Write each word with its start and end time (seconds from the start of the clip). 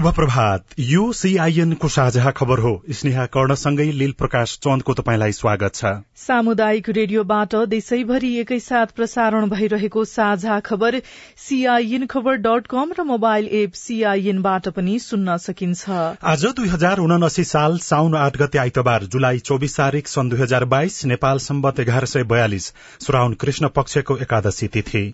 शुभ 0.00 0.14
प्रभात 0.14 0.64
यो 0.80 1.12
सीआईएन 1.12 1.72
को 1.72 1.88
साझा 1.88 2.30
खबर 2.30 2.58
हो। 2.58 2.70
स्नेहा 2.90 3.24
कर्णसँगै 3.26 3.84
लील 3.92 4.12
प्रकाश 4.18 4.56
चन्दको 4.64 4.94
तपाईँलाई 4.94 5.32
स्वागत 5.32 5.74
छ। 5.74 5.90
सामुदायिक 6.16 6.88
रेडियोबाट 6.90 7.54
देशैभरि 7.68 8.32
एकैसाथ 8.40 8.94
प्रसारण 8.96 9.48
भइरहेको 9.48 10.04
साझा 10.04 10.58
खबर 10.60 11.00
सीआईएन 11.38 12.06
खबर 12.06 12.36
डट 12.38 12.66
कम 12.66 12.92
र 12.98 13.04
मोबाइल 13.04 13.48
एप 13.60 13.72
सीआईएनबाट 13.74 14.68
पनि 14.70 14.98
सुन्न 15.00 15.36
सकिन्छ। 15.38 15.90
आज 16.24 16.46
दुई 16.56 16.68
हजार 16.68 16.98
उनासी 17.00 17.44
साल 17.44 17.78
साउन 17.84 18.16
आठ 18.16 18.36
गते 18.36 18.58
आइतबार 18.58 19.04
जुलाई 19.06 19.38
चौबिस 19.44 19.76
तारीक 19.76 20.08
सन् 20.08 20.30
दुई 20.30 20.40
हजार 20.40 20.64
बाइस 20.72 21.04
नेपाल 21.12 21.44
सम्बत 21.44 21.80
एघार 21.80 22.04
सय 22.06 22.24
बयालिस 22.32 22.72
श्राउन 23.06 23.34
कृष्ण 23.36 23.68
पक्षको 23.76 24.16
एकादशी 24.18 24.68
तिथि। 24.68 25.04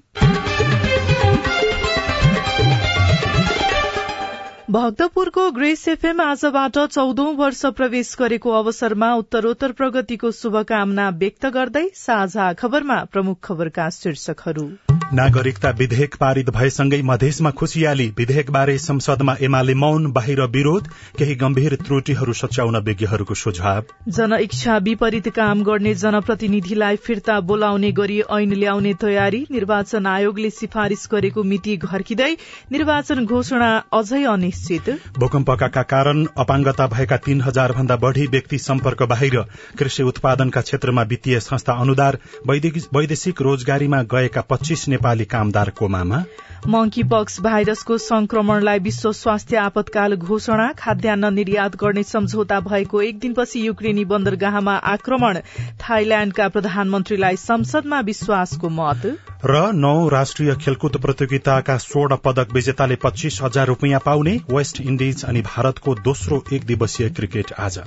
भक्तपुरको 4.77 5.43
ग्रेस 5.51 5.87
एफएम 5.89 6.21
आजबाट 6.21 6.79
चौधौं 6.95 7.35
वर्ष 7.37 7.61
प्रवेश 7.77 8.11
गरेको 8.19 8.51
अवसरमा 8.51 9.09
उत्तरोत्तर 9.15 9.73
प्रगतिको 9.73 10.31
शुभकामना 10.41 11.09
व्यक्त 11.23 11.47
गर्दै 11.55 11.85
साझा 11.95 12.53
खबरमा 12.61 12.99
प्रमुख 13.13 13.41
खबरका 13.43 13.89
शीर्षकहरू। 13.97 14.69
नागरिकता 15.15 15.71
विधेयक 15.71 16.15
पारित 16.15 16.49
भएसँगै 16.51 17.01
मधेसमा 17.03 17.51
खुशियाली 17.51 18.07
विधेयकबारे 18.19 18.77
संसदमा 18.79 19.35
एमाले 19.41 19.75
मौन 19.75 20.07
बाहिर 20.13 20.41
विरोध 20.51 20.89
केही 21.19 21.35
गम्भीर 21.35 21.75
त्रुटिहरू 21.77 22.33
सच्याउन 22.33 22.77
विज्ञहरूको 22.79 23.35
सुझाव। 23.35 23.83
जनइच्छा 24.09 24.77
विपरीत 24.79 25.29
काम 25.29 25.63
गर्ने 25.63 25.95
जनप्रतिनिधिलाई 25.95 26.97
फिर्ता 26.97 27.39
बोलाउने 27.43 27.91
गरी 27.93 28.21
ऐन 28.31 28.55
ल्याउने 28.55 28.95
तयारी 28.95 29.45
निर्वाचन 29.51 30.07
आयोगले 30.07 30.51
सिफारिश 30.51 31.07
गरेको 31.13 31.43
मिति 31.45 31.77
घर्किँदै 31.77 32.33
निर्वाचन 32.73 33.25
घोषणा 33.27 33.71
अझै 33.93 34.23
अनिश्चित। 34.25 34.91
भूकम्पका 35.19 35.83
कारण 35.85 36.25
अपाङ्गता 36.37 36.87
भएका 36.89 37.17
तीन 37.27 37.41
हजार 37.41 37.73
भन्दा 37.73 37.97
बढ़ी 37.99 38.27
व्यक्ति 38.27 38.59
सम्पर्क 38.59 39.03
बाहिर 39.07 39.39
कृषि 39.79 40.03
उत्पादनका 40.05 40.61
क्षेत्रमा 40.63 41.03
वित्तीय 41.07 41.41
संस्था 41.43 41.79
अनुदार 41.81 42.19
वैदेशिक 42.49 43.43
रोजगारीमा 43.43 44.03
गएका 44.11 44.47
पच्चीस 44.51 44.89
नेपाली 44.97 45.25
कामदार 45.37 45.71
कोमामा 45.71 46.25
मंकी 46.67 47.03
पक्स 47.03 47.41
भाइरसको 47.41 47.97
संक्रमणलाई 47.99 48.79
विश्व 48.79 49.11
स्वास्थ्य 49.13 49.57
आपतकाल 49.57 50.15
घोषणा 50.17 50.67
खाद्यान्न 50.79 51.33
निर्यात 51.35 51.77
गर्ने 51.77 52.03
सम्झौता 52.03 52.59
भएको 52.61 53.03
एक 53.03 53.19
दिनपछि 53.19 53.67
युक्रेनी 53.67 54.05
बन्दरगाहमा 54.05 54.75
आक्रमण। 54.93 55.39
थाइल्याण्डका 55.83 56.49
प्रधानमन्त्रीलाई 56.49 57.37
संसदमा 57.37 58.01
विश्वासको 58.01 58.69
मत। 58.69 59.07
र 59.45 59.63
नौ 59.75 60.09
राष्ट्रिय 60.09 60.55
खेलकुद 60.57 60.97
प्रतियोगिताका 60.97 61.77
स्वर्ण 61.79 62.17
पदक 62.25 62.55
विजेताले 62.55 62.97
पच्चीस 62.97 63.39
हजार 63.43 63.67
रूपियाँ 63.67 64.01
पाउने 64.07 64.37
वेस्ट 64.51 64.81
इण्डिज 64.81 65.25
अनि 65.25 65.43
भारतको 65.47 65.95
दोस्रो 65.95 66.45
एक 66.53 66.67
दिवसीय 66.67 67.11
क्रिकेट 67.11 67.53
आज। 67.59 67.79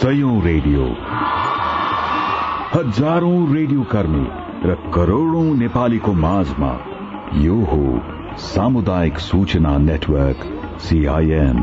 सयौं 0.00 0.34
रेडियो। 0.42 0.84
हजारौं 2.74 3.40
रेडियो 3.54 3.82
कर्मी 3.82 4.22
र 4.64 4.74
करोड़ौं 4.94 5.42
नेपालीको 5.56 6.12
माझमा 6.12 6.70
यो 7.36 7.56
हो 7.64 7.82
सामुदायिक 8.38 9.18
सूचना 9.18 9.76
नेटवर्क 9.78 10.46
सीआईएन 10.80 11.60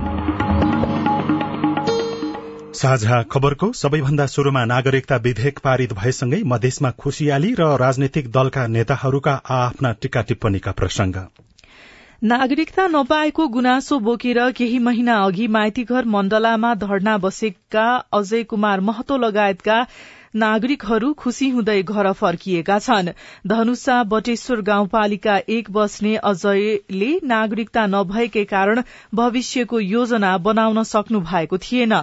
साझा 2.74 3.22
खबरको 3.32 3.72
सबैभन्दा 3.74 4.26
शुरूमा 4.28 4.66
नागरिकता 4.66 5.16
विधेयक 5.24 5.60
पारित 5.60 5.94
भएसँगै 5.94 6.44
मधेसमा 6.46 6.92
खुशियाली 7.00 7.54
र 7.60 7.74
राजनैतिक 7.78 8.32
दलका 8.32 8.68
नेताहरूका 8.68 9.36
आफ्ना 9.56 9.92
टीका 10.02 10.22
टिप्पणीका 10.22 10.72
प्रसंग। 10.72 11.16
नागरिकता 12.24 12.86
नपाएको 12.88 13.48
गुनासो 13.48 13.98
बोकेर 14.00 14.40
केही 14.52 14.78
महिना 14.80 15.16
अघि 15.24 15.48
माइतीघर 15.48 16.06
मण्डलामा 16.06 16.74
धरना 16.74 17.18
बसेका 17.18 17.86
अजय 18.12 18.44
कुमार 18.44 18.80
महतो 18.80 19.18
लगायतका 19.18 19.84
नागरिकहरू 20.38 21.12
खुशी 21.14 21.48
हुँदै 21.50 21.82
घर 21.84 22.12
फर्किएका 22.14 22.78
छन्। 22.80 23.08
धनुषा 23.48 23.94
बटेश्वर 24.06 24.60
गाउँपालिका 24.62 25.38
एक 25.50 25.70
बस्ने 25.72 26.16
अजयले 26.24 27.10
नागरिकता 27.24 27.86
नभएकै 27.88 28.44
कारण 28.46 28.82
भविष्यको 29.16 29.80
योजना 29.80 30.38
बनाउन 30.40 30.84
सक्नु 30.84 31.20
भएको 31.22 31.58
थिएन। 31.58 31.94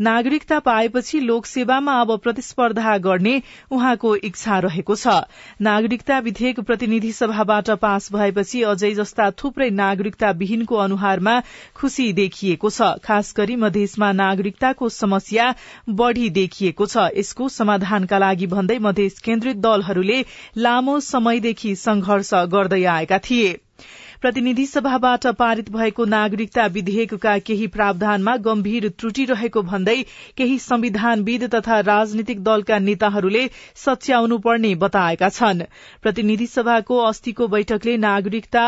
नागरिकता 0.00 0.58
पाएपछि 0.60 1.20
लोकसेवामा 1.20 1.94
अब 2.00 2.16
प्रतिस्पर्धा 2.18 2.96
गर्ने 2.98 3.34
उहाँको 3.70 4.14
इच्छा 4.22 4.58
रहेको 4.58 4.96
छ। 4.96 5.16
नागरिकता 5.60 6.18
विधेयक 6.18 6.60
प्रतिनिधि 6.62 7.12
सभाबाट 7.12 7.70
पास 7.78 8.12
भएपछि 8.12 8.62
अजय 8.64 8.94
जस्ता 8.94 9.30
थुप्रै 9.38 9.70
नागरिकता 9.70 10.30
विहीनको 10.36 10.76
अनुहारमा 10.78 11.40
खुशी 11.74 12.12
देखिएको 12.12 12.70
छ। 12.70 12.92
खास 13.00 13.32
गरी 13.36 13.56
मधेसमा 13.56 14.12
नागरिकताको 14.14 14.88
समस्या 14.90 15.54
बढ़ी 15.94 16.28
देखिएको 16.36 16.86
छ। 16.86 17.08
यसको 17.16 17.48
समाधानका 17.78 18.18
लागि 18.18 18.46
भन्दै 18.48 18.78
मधेस 18.80 19.18
केन्द्रित 19.20 19.56
दलहरूले 19.58 20.18
लामो 20.58 20.98
समयदेखि 21.00 21.74
संघर्ष 21.76 22.34
गर्दै 22.50 22.84
आएका 22.90 23.18
थिए। 23.20 23.56
प्रतिनिधि 24.20 24.64
सभाबाट 24.66 25.26
पारित 25.38 25.70
भएको 25.70 26.04
नागरिकता 26.04 26.64
विधेयकका 26.66 27.36
केही 27.38 27.66
प्रावधानमा 27.70 28.34
गम्भीर 28.42 28.88
त्रुटि 28.98 29.24
रहेको 29.24 29.62
भन्दै 29.62 29.96
केही 30.36 30.58
संविधानविद 30.58 31.44
तथा 31.54 31.78
राजनीतिक 31.86 32.42
दलका 32.42 32.78
नेताहरूले 32.78 33.46
सच्याउनु 33.76 34.38
पर्ने 34.38 34.74
बताएका 34.74 35.28
छन्। 35.30 35.62
प्रतिनिधि 36.02 36.46
सभाको 36.48 36.98
अस्तिको 37.04 37.46
बैठकले 37.48 37.96
नागरिकता 37.96 38.64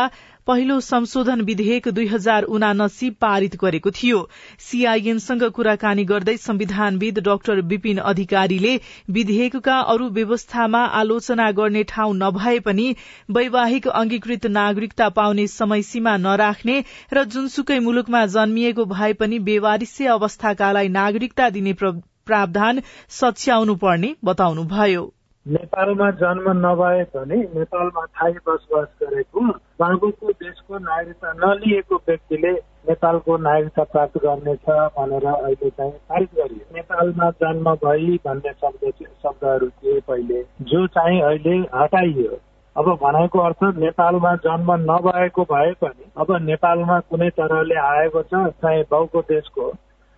पहिलो 0.47 0.79
संशोधन 0.79 1.41
विधेयक 1.41 1.87
दुई 1.89 2.05
हजार 2.07 2.43
उनासी 2.51 3.09
पारित 3.21 3.55
गरेको 3.55 3.91
थियो। 3.91 4.19
सीआईएनसँग 4.59 5.43
कुराकानी 5.51 6.03
गर्दै 6.05 6.35
संविधानविद 6.37 7.19
डाक्टर 7.19 7.61
विपिन 7.65 7.97
अधिकारीले 8.05 8.73
विधेयकका 9.09 9.77
अरू 9.93 10.09
व्यवस्थामा 10.09 10.83
आलोचना 10.95 11.51
गर्ने 11.51 11.83
ठाउँ 11.85 12.15
नभए 12.15 12.57
पनि 12.59 12.95
वैवाहिक 13.29 13.87
अंगीकृत 13.87 14.45
नागरिकता 14.51 15.09
पाउने 15.11 15.47
समय 15.49 15.81
सीमा 15.83 16.17
नराख्ने 16.17 16.83
र 17.13 17.23
जुनसुकै 17.27 17.79
मुलुकमा 17.81 18.25
जन्मिएको 18.33 18.85
भए 18.87 19.13
पनि 19.13 19.39
बेवारिसे 19.45 20.07
अवस्थाकालाई 20.09 20.87
नागरिकता 20.97 21.49
दिने 21.51 21.73
प्रावधान 21.81 22.81
सच्याउनु 23.11 23.75
पर्ने 23.77 24.15
बताउनुभयो। 24.25 25.09
नेपालमा 25.45 26.09
जन्म 26.11 26.49
नभए 26.57 27.03
पनि 27.03 27.37
नेपालमा 27.53 28.05
थाई 28.05 28.33
बसोबास 28.47 28.87
गरेको 29.01 29.45
बाबुको 29.79 30.31
देशको 30.31 30.77
नागरिकता 30.79 31.31
नलिएको 31.33 31.95
व्यक्तिले 32.07 32.51
नेपालको 32.89 33.37
नागरिकता 33.37 33.83
प्राप्त 33.83 34.17
गर्नेछ 34.17 34.69
भनेर 34.97 35.25
अहिले 35.25 35.69
चाहिँ 35.69 35.91
पारित 36.09 36.35
गरियो। 36.35 36.75
नेपालमा 36.75 37.29
जन्म 37.41 37.73
भई 37.75 38.19
भन्ने 38.25 38.53
शब्द 38.53 38.91
शब्दहरू 39.23 39.69
थिए 39.69 39.99
पहिले 39.99 40.43
जो 40.63 40.85
चाहिँ 40.87 41.21
अहिले 41.21 41.57
हटाइयो। 41.75 42.37
अब 42.75 42.89
भनेको 43.03 43.39
अर्थ 43.39 43.63
नेपालमा 43.77 44.35
जन्म 44.45 44.71
नभएको 44.85 45.43
भए 45.43 45.71
पनि 45.81 46.11
अब 46.17 46.37
नेपालमा 46.41 46.99
कुनै 47.09 47.29
तरहले 47.29 47.75
आएको 47.85 48.21
छ 48.23 48.47
चाहिँ 48.61 48.83
बाउको 48.91 49.21
देशको 49.29 49.73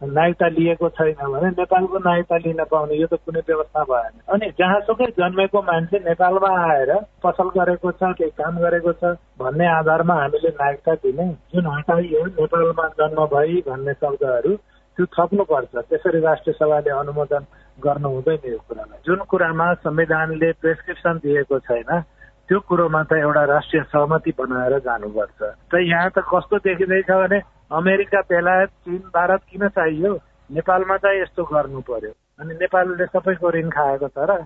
नागरिकता 0.07 0.47
लिएको 0.47 0.89
छैन 0.89 1.15
भने 1.31 1.49
नेपालको 1.53 1.97
नागरिकता 1.97 2.37
लिन 2.45 2.63
पाउने 2.71 2.95
यो 2.95 3.07
त 3.07 3.19
कुनै 3.25 3.41
व्यवस्था 3.47 3.83
भएन। 3.89 4.13
अनि 4.33 4.47
जहाँसुकै 4.59 5.07
जन्मेको 5.19 5.61
मान्छे 5.61 5.97
नेपालमा 6.09 6.51
आएर 6.63 6.91
पसल 7.23 7.49
गरेको 7.57 7.91
छ 7.91 8.11
केही 8.19 8.35
काम 8.35 8.59
गरेको 8.59 8.91
छ 8.99 9.15
भन्ने 9.39 9.67
आधारमा 9.79 10.15
हामीले 10.21 10.49
नागरिकता 10.51 10.93
दिने 11.03 11.27
जुन 11.53 11.65
हटाइयो 11.67 12.25
नेपालमा 12.39 12.87
जन्म 12.99 13.25
भई 13.33 13.61
भन्ने 13.67 13.93
शब्दहरू 13.93 14.55
त्यो 14.97 15.05
थप्नुपर्छ। 15.13 15.73
त्यसरी 15.89 16.19
राष्ट्रिय 16.21 16.53
सभाले 16.53 16.89
अनुमोदन 16.93 17.43
गर्नु 17.83 18.09
हुँदैन 18.09 18.51
यो 18.51 18.57
कुरालाई। 18.67 18.99
जुन 19.05 19.19
कुरामा 19.29 19.73
संविधानले 19.85 20.51
प्रेसक्रिप्सन 20.61 21.17
दिएको 21.23 21.59
छैन 21.59 21.89
त्यो 22.47 22.59
कुरोमा 22.59 23.01
त 23.03 23.17
एउटा 23.17 23.43
राष्ट्रिय 23.49 23.81
सहमति 23.89 24.31
बनाएर 24.37 24.77
जानुपर्छ। 24.85 25.39
र 25.73 25.79
यहाँ 25.81 26.09
त 26.11 26.21
कस्तो 26.29 26.57
देखिँदैछ 26.61 27.09
भने 27.09 27.39
अमेरिका 27.73 28.21
बेलायत 28.21 28.69
चीन 28.69 28.97
भारत 28.97 29.41
किन 29.51 29.67
चाहियो? 29.67 30.13
नेपालमा 30.51 30.97
चाहिँ 30.97 31.21
यस्तो 31.21 31.43
गर्नु 31.43 31.79
पर्यो। 31.81 32.11
अनि 32.39 32.53
नेपालले 32.53 33.05
सबैको 33.05 33.51
ऋण 33.51 33.69
खाएको 33.69 34.07
छ 34.07 34.29
र। 34.29 34.45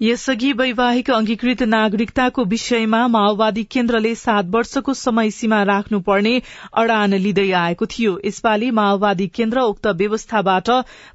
यसअघि 0.00 0.52
वैवाहिक 0.52 1.10
अंगीकृत 1.10 1.62
नागरिकताको 1.62 2.44
विषयमा 2.44 3.06
माओवादी 3.08 3.64
केन्द्रले 3.64 4.14
सात 4.14 4.46
वर्षको 4.50 4.94
समय 4.94 5.30
सीमा 5.30 5.62
राख्नुपर्ने 5.62 6.34
अड़ान 6.74 7.14
लिँदै 7.14 7.50
आएको 7.52 7.86
थियो। 7.86 8.18
यसपालि 8.24 8.70
माओवादी 8.70 9.26
केन्द्र 9.28 9.60
उक्त 9.60 9.86
व्यवस्थाबाट 9.86 10.70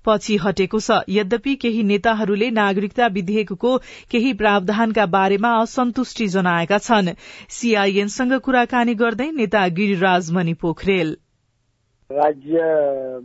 पछि 0.05 0.37
हटेको 0.37 0.79
छ। 0.79 1.03
यद्यपि 1.09 1.55
केही 1.55 1.83
नेताहरूले 1.83 2.49
नागरिकता 2.51 3.07
विधेयकको 3.07 3.77
केही 4.11 4.33
प्रावधानका 4.33 5.05
बारेमा 5.05 5.55
असन्तुष्टि 5.61 6.27
जनाएका 6.27 6.77
छन्। 6.77 7.15
सीआईएनसँग 7.49 8.39
कुराकानी 8.39 8.95
गर्दै 8.95 9.31
नेता 9.31 9.67
गिरिराज 9.67 10.31
मणि 10.31 10.53
पोखरेल 10.53 11.17
राज्य 12.09 12.59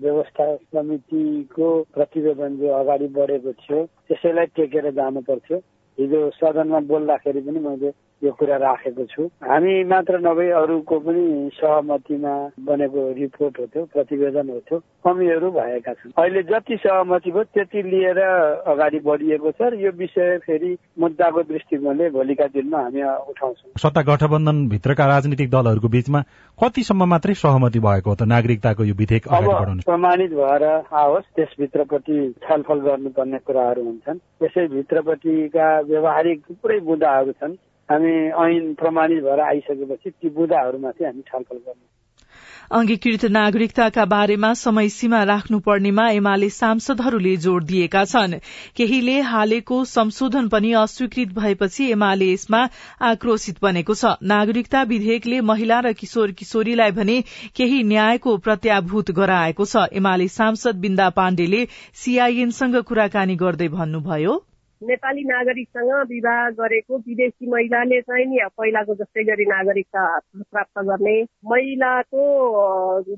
व्यवस्था 0.00 0.44
समितिको 0.56 1.68
प्रतिवेदन 1.94 2.56
जो 2.56 2.72
अगाडि 2.74 3.06
बढेको 3.10 3.52
थियो 3.54 3.84
त्यसैलाई 4.08 4.46
टेकेर 4.56 4.90
जानु 4.92 5.20
पर्थ्यो 5.20 5.58
हिजो 5.98 6.20
सदनमा 6.30 6.80
बोल्दाखेरि 6.90 7.40
पनि 7.40 7.60
मैले 7.60 7.90
यो 8.24 8.32
कुरा 8.32 8.56
राखेको 8.56 9.04
छु। 9.04 9.22
हामी 9.44 9.72
मात्र 9.84 10.18
नभई 10.26 10.48
अरूको 10.60 10.98
पनि 11.06 11.24
सहमतिमा 11.54 12.34
बनेको 12.66 13.00
रिपोर्ट 13.20 13.58
हो 13.60 13.66
त्यो 13.66 13.84
प्रतिवेदन 13.94 14.48
हो 14.48 14.58
त्यो 14.68 14.78
कमीहरू 15.04 15.50
भएका 15.50 15.92
छन्। 15.92 16.12
अहिले 16.16 16.42
जति 16.42 16.76
सहमति 16.84 17.30
भयो 17.30 17.42
त्यति 17.54 17.82
लिएर 17.82 18.20
अगाडि 18.72 18.98
बढिएको 19.04 19.50
छ 19.52 19.72
र 19.72 19.80
यो 19.84 19.90
विषय 19.98 20.38
फेरि 20.46 20.76
मुद्दाको 21.00 21.42
दृष्टिकोणले 21.52 22.10
भोलिका 22.10 22.46
दिनमा 22.54 22.78
हामी 22.78 23.02
उठाउँछौँ। 23.02 23.72
सत्ता 23.78 24.02
गठबन्धन 24.08 24.56
भित्रका 24.68 25.06
राजनीतिक 25.06 25.50
दलहरूको 25.50 25.88
बीचमा 25.88 26.20
कतिसम्म 26.58 27.04
मात्रै 27.04 27.34
सहमति 27.34 27.78
भएको 27.78 28.10
हो 28.10 28.16
त? 28.16 28.22
नागरिकताको 28.24 28.84
यो 28.84 28.94
विधेयक 28.94 29.28
अब 29.28 29.82
प्रमाणित 29.84 30.32
भएर 30.32 30.64
आओस् 30.94 31.32
त्यसभित्रपट्टि 31.36 32.18
छलफल 32.44 32.78
गर्नुपर्ने 32.88 33.38
कुराहरू 33.46 33.84
हुन्छन्। 33.84 34.18
त्यसै 34.40 34.66
भित्रपट्टिका 34.74 35.68
व्यवहारिक 35.90 36.42
थुप्रै 36.48 36.78
मुद्दाहरू 36.80 37.32
छन्। 37.32 37.54
हामी 37.90 38.14
ऐन 38.44 38.72
प्रमाणित 38.74 39.22
भएर 39.24 39.40
आइसकेपछि 39.40 40.10
ती 40.10 40.28
बुदाहरूमाथि 40.30 41.04
हामी 41.04 41.22
छलफल 41.22 41.56
गर्नु 41.56 41.86
अंगीकृत 42.72 43.24
नागरिकताका 43.30 44.04
बारेमा 44.04 44.52
समय 44.54 44.88
सीमा 44.88 45.22
राख्नुपर्नेमा 45.24 46.08
एमाले 46.10 46.48
सांसदहरूले 46.50 47.36
जोड़ 47.36 47.62
दिएका 47.64 48.04
छन्। 48.04 48.34
केहीले 48.76 49.20
हालेको 49.20 49.84
संशोधन 49.84 50.48
पनि 50.48 50.72
अस्वीकृत 50.82 51.34
भएपछि 51.34 51.90
एमाले 51.92 52.30
यसमा 52.32 52.62
आक्रोशित 53.10 53.60
बनेको 53.62 53.94
छ। 53.94 54.14
नागरिकता 54.22 54.82
विधेयकले 54.82 55.40
महिला 55.50 55.80
र 55.80 55.92
किशोर 55.92 56.32
किशोरीलाई 56.32 56.90
भने 56.92 57.20
केही 57.56 57.82
न्यायको 57.84 58.36
प्रत्याभूत 58.38 59.10
गराएको 59.10 59.64
छ। 59.66 59.86
एमाले 59.92 60.28
सांसद 60.30 60.80
बिन्दा 60.80 61.10
पाण्डेले 61.10 61.64
सीआईएनसँग 61.94 62.82
कुराकानी 62.82 63.36
गर्दै 63.36 63.68
भन्नुभयो। 63.68 64.40
नेपाली 64.84 65.22
नागरिकसँग 65.24 65.90
विवाह 66.08 66.48
गरेको 66.56 66.96
विदेशी 66.98 67.50
महिलाले 67.50 68.00
चाहिँ 68.00 68.26
नि 68.26 68.38
पहिलाको 68.58 68.94
जस्तै 68.94 69.22
गरी 69.24 69.44
नागरिकता 69.46 70.02
प्राप्त 70.52 70.78
गर्ने 70.88 71.14
महिलाको 71.44 72.24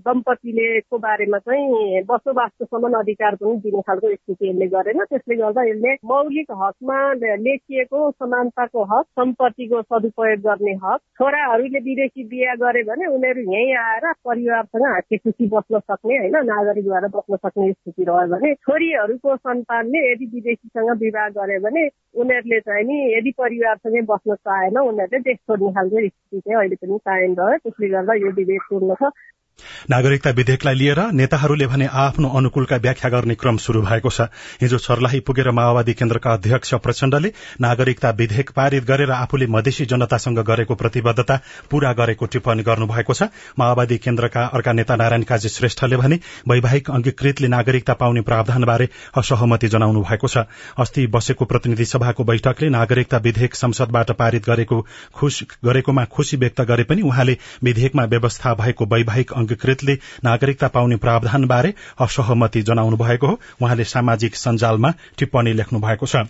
दम्पतिले 0.07 0.69
को 0.81 0.99
बारेमा 0.99 1.39
चाहिँ 1.39 2.03
बसोबासकोसम्म 2.11 2.99
अधिकार 2.99 3.35
पनि 3.35 3.57
दिने 3.65 3.81
खालको 3.83 4.15
स्थिति 4.15 4.49
यसले 4.49 4.67
गरेन। 4.67 5.05
त्यसले 5.05 5.37
गर्दा 5.37 5.65
यसले 5.69 5.95
मौलिक 6.07 6.53
हकमा 6.63 6.99
लेखिएको 7.47 8.11
समानताको 8.11 8.85
हक 8.93 9.05
सम्पत्तिको 9.21 9.83
सदुपयोग 9.83 10.41
गर्ने 10.47 10.75
हक 10.85 11.01
छोराहरूले 11.19 11.81
विदेशी 11.81 12.25
बिहा 12.27 12.55
गरे 12.63 12.83
भने 12.85 13.07
उनीहरू 13.15 13.47
यहीँ 13.53 13.75
आएर 13.77 14.13
परिवारसँग 14.25 14.87
हाँसी 14.87 15.17
खुसी 15.17 15.49
बस्न 15.55 15.79
सक्ने 15.81 16.19
होइन 16.19 16.37
नागरिक 16.47 16.89
भएर 16.89 17.09
बस्न 17.17 17.37
सक्ने 17.37 17.73
स्थिति 17.73 18.05
रह्यो 18.09 18.27
भने 18.35 18.55
छोरीहरूको 18.63 19.37
सन्तानले 19.37 20.07
यदि 20.13 20.27
विदेशीसँग 20.35 20.91
विवाह 21.03 21.29
गरे 21.37 21.56
गऱ्यो 21.57 21.63
भने 21.63 21.89
उनीहरूले 22.15 22.61
चाहिँ 22.61 22.85
नि 22.85 22.97
यदि 23.15 23.31
परिवारसँगै 23.39 24.03
बस्न 24.03 24.35
चाहेन 24.37 24.79
उनीहरूले 24.79 25.19
देश 25.21 25.37
छोड्ने 25.39 25.73
खालको 25.73 26.01
स्थिति 26.01 26.41
चाहिँ 26.41 26.59
अहिले 26.59 26.77
पनि 26.77 26.99
कायम 27.05 27.35
रह्यो 27.35 27.59
त्यसले 27.59 27.89
गर्दा 27.89 28.15
यो 28.17 28.31
विधेयक 28.33 28.63
पूर्ण 28.71 28.95
छ 28.95 29.11
नागरिकता 29.91 30.31
विधेयकलाई 30.31 30.75
लिएर 30.75 31.01
नेताहरूले 31.13 31.67
भने 31.67 31.87
आफ्नो 31.95 32.29
अनुकूलका 32.29 32.77
व्याख्या 32.77 33.11
गर्ने 33.11 33.35
क्रम 33.35 33.57
शुरू 33.57 33.83
भएको 33.83 34.11
छ। 34.11 34.21
हिजो 34.61 34.79
छर्लाही 34.79 35.21
पुगेर 35.21 35.51
माओवादी 35.51 35.95
केन्द्रका 35.95 36.33
अध्यक्ष 36.33 36.75
प्रचण्डले 36.83 37.31
नागरिकता 37.61 38.11
विधेयक 38.19 38.51
पारित 38.51 38.85
गरेर 38.85 39.11
आफूले 39.13 39.47
मधेसी 39.47 39.87
जनतासँग 39.87 40.39
गरेको 40.43 40.75
प्रतिबद्धता 40.75 41.37
पूरा 41.71 41.93
गरेको 41.93 42.27
टिप्पणी 42.27 42.63
गर्नुभएको 42.63 43.15
छ। 43.15 43.29
माओवादी 43.59 43.99
केन्द्रका 43.99 44.45
अर्का 44.51 44.73
नेता 44.73 44.97
नारायण 44.97 45.23
काजी 45.23 45.49
श्रेष्ठले 45.49 45.97
भने 45.97 46.19
वैवाहिक 46.49 46.91
अंगीकृतले 46.91 47.49
नागरिकता 47.49 47.95
पाउने 47.95 48.21
प्रावधानबारे 48.27 48.89
असहमति 49.15 49.69
जनाउनु 49.69 50.03
भएको 50.03 50.29
छ। 50.29 50.45
अस्ति 50.79 51.07
बसेको 51.09 51.45
प्रतिनिधि 51.47 51.85
सभाको 51.87 52.25
बैठकले 52.25 52.69
नागरिकता 52.71 53.19
विधेयक 53.21 53.55
संसदबाट 53.55 54.11
पारित 54.19 54.49
गरेकोमा 54.49 56.05
खुशी 56.11 56.37
व्यक्त 56.37 56.61
गरे 56.67 56.85
पनि 56.85 57.03
उहाँले 57.05 57.39
विधेयकमा 57.65 58.05
व्यवस्था 58.07 58.55
भएको 58.57 58.85
वैवाहिक 58.87 59.33
अंगीकृतले 59.47 59.99
नागरिकता 60.25 60.69
पाउने 60.69 60.97
प्रावधानबारे 60.99 61.75
असहमति 62.01 62.63
जनाउनु 62.63 62.97
भएको 62.97 63.27
हो। 63.27 63.41
उहाँले 63.63 63.85
सामाजिक 63.85 64.37
सञ्जालमा 64.37 64.91
टिप्पणी 65.19 65.53
लेख्नु 65.53 65.81
भएको 65.81 66.07
छ। 66.07 66.27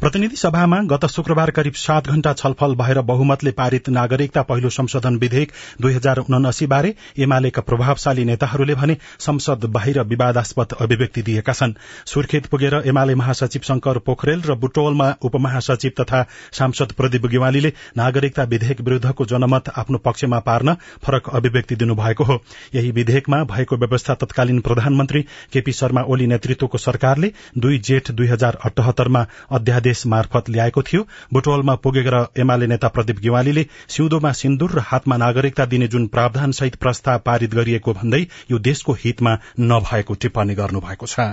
प्रतिनिधि 0.00 0.36
सभामा 0.36 0.80
गत 0.90 1.06
शुक्रबार 1.12 1.50
करिब 1.50 1.74
सात 1.76 2.08
घण्टा 2.08 2.32
छलफल 2.32 2.74
भएर 2.74 3.00
बहुमतले 3.02 3.50
पारित 3.52 3.88
नागरिकता 3.90 4.42
पहिलो 4.42 4.70
संशोधन 4.70 5.16
विधेयक 5.16 5.52
दुई 5.80 5.92
हजार 5.92 6.18
उनासी 6.18 6.66
बारे 6.66 6.94
एमालेका 7.18 7.62
प्रभावशाली 7.62 8.24
नेताहरूले 8.24 8.74
भने 8.74 8.96
संसद 9.20 9.64
बाहिर 9.72 10.00
विवादास्पद 10.04 10.72
अभिव्यक्ति 10.80 11.22
दिएका 11.22 11.52
छन्। 11.52 11.72
सुर्खेत 12.06 12.46
पुगेर 12.46 12.74
एमाले 12.86 13.14
महासचिव 13.14 13.62
शंकर 13.62 13.98
पोखरेल 14.06 14.42
र 14.42 14.54
बुटोलमा 14.56 15.12
उपमहासचिव 15.22 15.92
तथा 16.00 16.22
सांसद 16.52 16.92
प्रदीप 16.92 17.26
गेवालीले 17.26 17.72
नागरिकता 17.96 18.42
विधेयक 18.44 18.80
विरूद्धको 18.80 19.24
जनमत 19.24 19.68
आफ्नो 19.76 19.98
पक्षमा 19.98 20.38
पार्न 20.40 20.74
फरक 21.04 21.28
अभिव्यक्ति 21.32 21.76
दिनुभएको 21.76 22.24
हो। 22.24 22.40
यही 22.74 22.90
विधेयकमा 22.90 23.42
भएको 23.44 23.76
व्यवस्था 23.76 24.14
तत्कालीन 24.14 24.60
प्रधानमन्त्री 24.60 25.22
केपी 25.52 25.72
शर्मा 25.72 26.02
ओली 26.08 26.26
नेतृत्वको 26.26 26.78
सरकारले 26.78 27.32
दुई 27.58 27.78
जेठ 27.80 28.10
दुई 28.12 28.26
हजार 28.26 28.58
अठहत्तरमा 28.64 29.26
अध्यादेश 29.52 30.06
मार्फत 30.06 30.50
ल्याएको 30.50 30.82
थियो। 30.82 31.06
बुटवलमा 31.32 31.74
पुगेर 31.84 32.14
एमाले 32.38 32.66
नेता 32.66 32.88
प्रदीप 32.88 33.18
गेवालीले 33.20 33.66
सिउँदोमा 33.88 34.32
सिन्दूर 34.32 34.70
र 34.72 34.84
हातमा 34.86 35.16
नागरिकता 35.16 35.66
दिने 35.66 35.88
जुन 35.88 36.06
प्रावधान 36.08 36.52
सहित 36.52 36.76
प्रस्ताव 36.76 37.18
पारित 37.26 37.54
गरिएको 37.54 37.92
भन्दै 37.92 38.26
यो 38.50 38.58
देशको 38.60 38.92
हितमा 39.00 39.38
नभएको 39.60 40.14
टिप्पणी 40.14 40.54
गर्नुभएको 40.54 41.06
छ। 41.06 41.32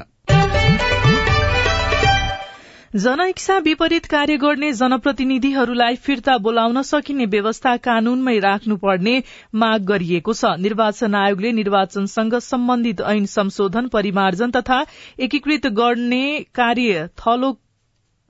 जनइच्छा 2.95 3.57
विपरीत 3.57 4.05
कार्य 4.05 4.37
गर्ने 4.37 4.71
जनप्रतिनिधिहरूलाई 4.73 5.95
फिर्ता 5.95 6.37
बोलाउन 6.37 6.81
सकिने 6.81 7.25
व्यवस्था 7.25 7.75
कानूनमै 7.77 8.37
राख्नुपर्ने 8.39 9.13
माग 9.55 9.85
गरिएको 9.85 10.33
छ। 10.33 10.57
निर्वाचन 10.59 11.15
आयोगले 11.15 11.51
निर्वाचनसँग 11.51 12.35
सम्बन्धित 12.41 13.01
ऐन 13.05 13.25
संशोधन 13.29 13.87
परिमार्जन 13.87 14.51
तथा 14.51 14.85
एकीकृत 15.19 15.67
गर्ने 15.77 16.25
कार्य 16.55 17.07
थलो 17.17 17.57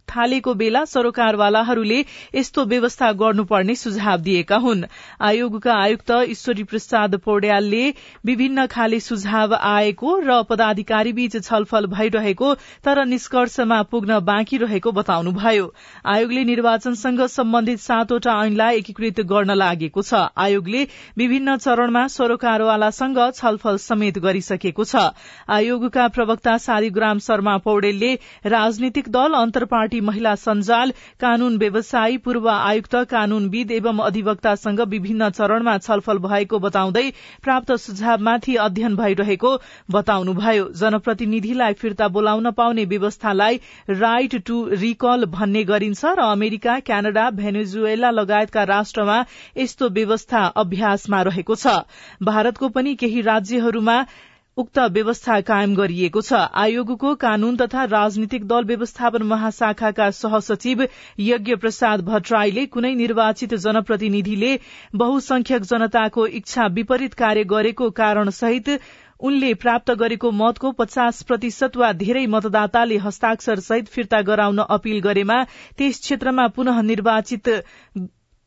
थालेको 0.09 0.53
बेला 0.53 0.83
सरोकारवालाहरूले 0.87 1.99
यस्तो 2.35 2.65
व्यवस्था 2.65 3.11
गर्नुपर्ने 3.15 3.75
सुझाव 3.75 4.17
दिएका 4.19 4.57
हुन्। 4.57 4.83
आयोगका 5.21 5.73
आयुक्त 5.75 6.11
ईश्वरी 6.29 6.63
प्रसाद 6.63 7.15
पौड्यालले 7.25 7.83
विभिन्न 8.25 8.65
खाले 8.67 8.99
सुझाव 9.01 9.53
आएको 9.55 10.17
र 10.19 10.41
पदाधिकारी 10.49 11.13
बीच 11.13 11.37
छलफल 11.43 11.85
भइरहेको 11.89 12.53
तर 12.83 13.05
निष्कर्षमा 13.05 13.81
पुग्न 13.91 14.19
बाँकी 14.25 14.57
रहेको 14.59 14.91
बताउनुभयो। 14.91 15.73
आयोगले 16.05 16.43
निर्वाचनसँग 16.45 17.21
सम्बन्धित 17.29 17.79
सातवटा 17.79 18.33
ऐनलाई 18.43 18.77
एकीकृत 18.77 19.19
गर्न 19.29 19.51
लागेको 19.53 20.01
छ। 20.01 20.13
आयोगले 20.37 20.83
विभिन्न 21.17 21.57
चरणमा 21.57 22.07
सरोकारवालासँग 22.09 23.19
छलफल 23.35 23.77
समेत 23.79 24.17
गरिसकेको 24.19 24.83
छ। 24.83 24.95
आयोगका 25.49 26.07
प्रवक्ता 26.09 26.57
शालिग्राम 26.59 27.19
शर्मा 27.19 27.57
पौडेलले 27.59 28.13
राजनीतिक 28.47 29.09
दल 29.09 29.33
अन्तर 29.35 29.65
महिला 30.01 30.35
सञ्जाल 30.35 30.91
कानून 31.19 31.57
व्यवसायी 31.57 32.17
पूर्व 32.17 32.47
आयुक्त 32.49 32.95
कानूनविद 33.09 33.71
एवं 33.71 33.99
अधिवक्तासँग 33.99 34.81
विभिन्न 34.89 35.29
चरणमा 35.29 35.77
छलफल 35.77 36.17
भएको 36.19 36.59
बताउँदै 36.59 37.09
प्राप्त 37.43 37.71
सुझावमाथि 37.77 38.55
अध्ययन 38.57 38.95
भइरहेको 38.95 39.55
बताउनुभयो। 39.91 40.67
जनप्रतिनिधिलाई 40.73 41.73
फिर्ता 41.73 42.07
बोलाउन 42.07 42.51
पाउने 42.51 42.85
व्यवस्थालाई 42.85 43.59
राइट 43.89 44.35
टू 44.45 44.57
रिकल 44.75 45.25
भन्ने 45.29 45.63
गरिन्छ 45.63 46.05
र 46.05 46.19
अमेरिका 46.29 46.79
क्यानाडा 46.81 47.29
भेनेजुएला 47.31 48.09
लगायतका 48.11 48.63
राष्ट्रमा 48.65 49.23
यस्तो 49.57 49.89
व्यवस्था 49.89 50.45
अभ्यासमा 50.57 51.21
रहेको 51.21 51.55
छ। 51.55 51.67
भारतको 52.23 52.69
पनि 52.69 52.95
केही 52.95 53.21
राज्यहरूमा 53.21 53.97
उक्त 54.59 54.79
व्यवस्था 54.91 55.39
कायम 55.47 55.73
गरिएको 55.75 56.21
छ। 56.21 56.39
आयोगको 56.61 57.13
कानून 57.17 57.55
तथा 57.57 57.83
राजनीतिक 57.89 58.47
दल 58.47 58.63
व्यवस्थापन 58.65 59.23
महाशाखाका 59.25 60.09
सहसचिव 60.13 60.85
यज्ञ 61.23 61.55
प्रसाद 61.57 62.01
भट्टराईले 62.05 62.65
कुनै 62.67 62.93
निर्वाचित 62.95 63.53
जनप्रतिनिधिले 63.59 64.55
बहुसंख्यक 64.95 65.69
जनताको 65.69 66.25
इच्छा 66.39 66.67
विपरीत 66.73 67.13
कार्य 67.15 67.43
गरेको 67.49 67.89
कारण 67.97 68.29
सहित 68.37 68.69
उनले 69.19 69.53
प्राप्त 69.61 69.91
गरेको 69.99 70.31
मतको 70.33 70.71
पचास 70.73 71.21
प्रतिशत 71.23 71.77
वा 71.77 71.91
धेरै 71.97 72.25
मतदाताले 72.27 72.97
हस्ताक्षर 72.99 73.59
सहित 73.61 73.87
फिर्ता 73.89 74.21
गराउन 74.27 74.59
अपील 74.69 74.99
गरेमा 75.01 75.43
त्यस 75.77 75.99
क्षेत्रमा 76.01 76.47
पुनः 76.55 76.81
निर्वाचित 76.83 77.49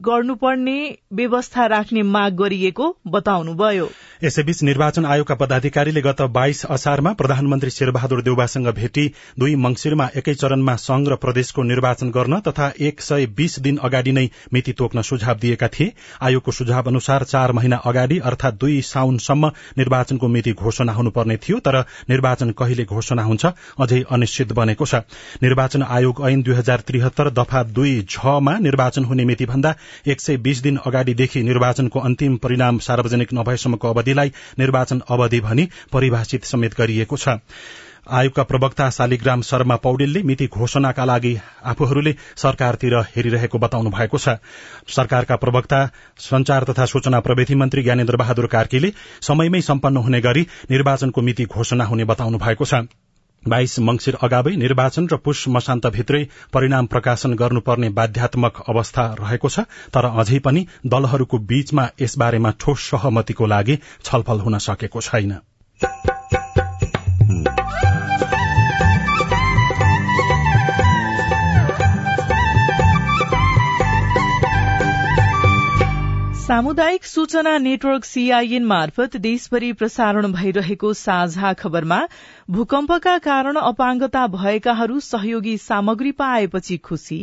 गर्नुपर्ने 0.05 0.79
व्यवस्था 1.15 1.67
राख्ने 1.69 2.03
माग 2.05 2.33
गरिएको 2.37 2.87
बताउनुभयो। 3.09 3.89
यसैबीच 4.25 4.63
निर्वाचन 4.63 5.05
आयोगका 5.07 5.35
पदाधिकारीले 5.35 6.01
गत 6.01 6.23
बाइस 6.33 6.65
असारमा 6.67 7.13
प्रधानमन्त्री 7.13 7.71
शेरबहादुर 7.71 8.23
देउबासँग 8.23 8.69
भेटी 8.75 9.07
दुई 9.39 9.55
मंगिरमा 9.57 10.09
एकै 10.17 10.35
चरणमा 10.35 10.75
संघ 10.77 11.09
र 11.09 11.17
प्रदेशको 11.17 11.63
निर्वाचन 11.65 12.11
गर्न 12.11 12.39
तथा 12.41 12.71
एक 12.81 13.01
सय 13.01 13.27
बीस 13.37 13.59
दिन 13.61 13.77
अगाडि 13.83 14.13
नै 14.13 14.27
मिति 14.53 14.73
तोक्न 14.73 15.03
सुझाव 15.03 15.39
दिएका 15.39 15.69
थिए। 15.69 15.93
आयोगको 16.23 16.53
सुझाव 16.53 16.89
अनुसार 16.89 17.25
चार 17.25 17.53
महिना 17.53 17.77
अगाडि 17.85 18.19
अर्थात 18.25 18.59
दुई 18.61 18.81
साउनसम्म 18.83 19.51
निर्वाचनको 19.79 20.29
मिति 20.29 20.53
घोषणा 20.55 20.93
हुनुपर्ने 20.93 21.37
थियो 21.39 21.59
तर 21.61 21.81
निर्वाचन 22.11 22.51
कहिले 22.59 22.85
घोषणा 22.87 23.23
हुन्छ 23.23 23.47
अझै 23.81 24.03
अनिश्चित 24.11 24.53
बनेको 24.53 24.87
छ। 24.87 25.03
निर्वाचन 25.43 25.83
आयोग 25.91 26.27
ऐन 26.27 26.43
दुई 26.43 26.55
हजार 26.55 26.81
त्रिहत्तर 26.87 27.31
दफा 27.33 27.63
दुई 27.73 27.95
झमा 28.03 28.59
निर्वाचन 28.61 29.05
हुने 29.05 29.25
मिति 29.25 29.47
भन्दा 29.47 29.75
एक 30.07 30.21
सय 30.21 30.37
बीस 30.37 30.63
दिन 30.63 30.77
अगाडिदेखि 30.87 31.43
निर्वाचनको 31.43 32.01
अन्तिम 32.01 32.37
परिणाम 32.37 32.79
सार्वजनिक 32.79 33.33
नभएसम्मको 33.35 33.89
अवधिलाई 33.89 34.33
निर्वाचन 34.59 35.03
अवधि 35.09 35.41
भनी 35.41 35.69
परिभाषित 35.93 36.45
समेत 36.45 36.79
गरिएको 36.79 37.17
छ। 37.17 37.39
आयोगका 38.11 38.43
प्रवक्ता 38.43 38.89
शालिग्राम 38.91 39.43
शर्मा 39.43 39.77
पौडेलले 39.77 40.23
मिति 40.23 40.47
घोषणाका 40.47 41.05
लागि 41.05 41.37
आफूहरूले 41.65 42.15
सरकारतिर 42.37 42.97
हेरिरहेको 43.17 43.59
बताउनु 43.59 43.91
भएको 43.91 44.19
छ। 44.19 44.29
सरकारका 44.89 45.37
प्रवक्ता 45.37 45.85
संचार 46.19 46.65
तथा 46.65 46.87
सूचना 46.87 47.21
प्रविधि 47.21 47.55
मन्त्री 47.55 47.83
ज्ञानेन्द्र 47.83 48.17
बहादुर 48.17 48.47
कार्कीले 48.47 48.93
समयमै 49.23 49.61
सम्पन्न 49.61 49.97
हुने 49.97 50.21
गरी 50.21 50.47
निर्वाचनको 50.71 51.23
मिति 51.23 51.45
घोषणा 51.45 51.85
हुने 51.85 52.05
बताउनु 52.05 52.39
भएको 52.39 52.65
छ। 52.65 52.83
बाइस 53.49 53.79
मंगिर 53.79 54.17
अगावै 54.23 54.55
निर्वाचन 54.57 55.07
र 55.13 55.17
पुष 55.17 55.45
मसान्तभित्रै 55.49 56.23
परिणाम 56.53 56.87
प्रकाशन 56.87 57.35
गर्नुपर्ने 57.35 57.89
बाध्यात्मक 57.91 58.63
अवस्था 58.69 59.07
रहेको 59.21 59.49
छ 59.49 59.67
तर 59.95 60.05
अझै 60.15 60.39
पनि 60.39 60.67
दलहरूको 60.87 61.39
बीचमा 61.51 61.89
यसबारेमा 62.01 62.51
ठोस 62.61 62.91
सहमतिको 62.91 63.47
लागि 63.47 63.79
छलफल 64.05 64.41
हुन 64.41 64.59
सकेको 64.59 65.01
छैन। 65.01 65.33
सामुदायिक 76.43 77.05
सूचना 77.05 77.59
नेटवर्क 77.59 78.05
सीआईएन 78.05 78.65
मार्फत 78.65 79.17
देशभरि 79.17 79.73
प्रसारण 79.73 80.33
भइरहेको 80.33 80.93
साझा 80.93 81.53
खबरमा 81.53 81.99
भूकम्पका 82.51 83.17
कारण 83.27 83.61
अपाङ्गता 83.63 84.27
भएकाहरू 84.27 84.99
सहयोगी 85.01 85.57
सामग्री 85.67 86.13
पाएपछि 86.19 86.77
खुशी 86.89 87.21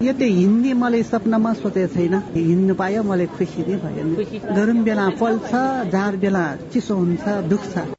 यो 0.00 0.12
त 0.12 0.28
हिन्दी 0.36 0.72
मैले 0.82 1.02
सपनामा 1.02 1.52
सोचेको 1.54 1.94
छैन। 1.94 2.14
हिँड्नु 2.34 2.74
पायो 2.74 3.02
मलाई 3.02 3.26
खुसी 3.38 3.64
नै 3.68 3.78
भयो। 3.84 4.54
गरम 4.54 4.84
बेला 4.84 5.08
पल्छ 5.20 5.50
जाड 5.94 6.20
बेला 6.20 6.44
चिसो 6.72 6.96
हुन्छ 6.96 7.42
दुख्छ। 7.50 7.97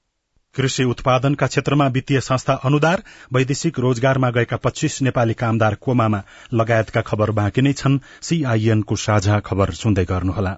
कृषि 0.55 0.83
उत्पादनका 0.83 1.47
क्षेत्रमा 1.47 1.87
वित्तीय 1.87 2.19
संस्था 2.21 2.53
अनुदार 2.63 3.03
वैदेशिक 3.33 3.79
रोजगारमा 3.79 4.29
गएका 4.29 4.57
पच्चीस 4.57 5.01
नेपाली 5.01 5.33
कामदार 5.33 5.75
कोमामा 5.75 6.23
लगायतका 6.53 7.01
खबर 7.01 7.31
बाँकी 7.31 7.61
नै 7.61 7.73
छन्। 7.73 7.99
सीआईएनको 8.21 8.95
साझा 8.95 9.39
खबर 9.39 9.71
सुन्दै 9.73 10.05
गर्नुहोला। 10.05 10.57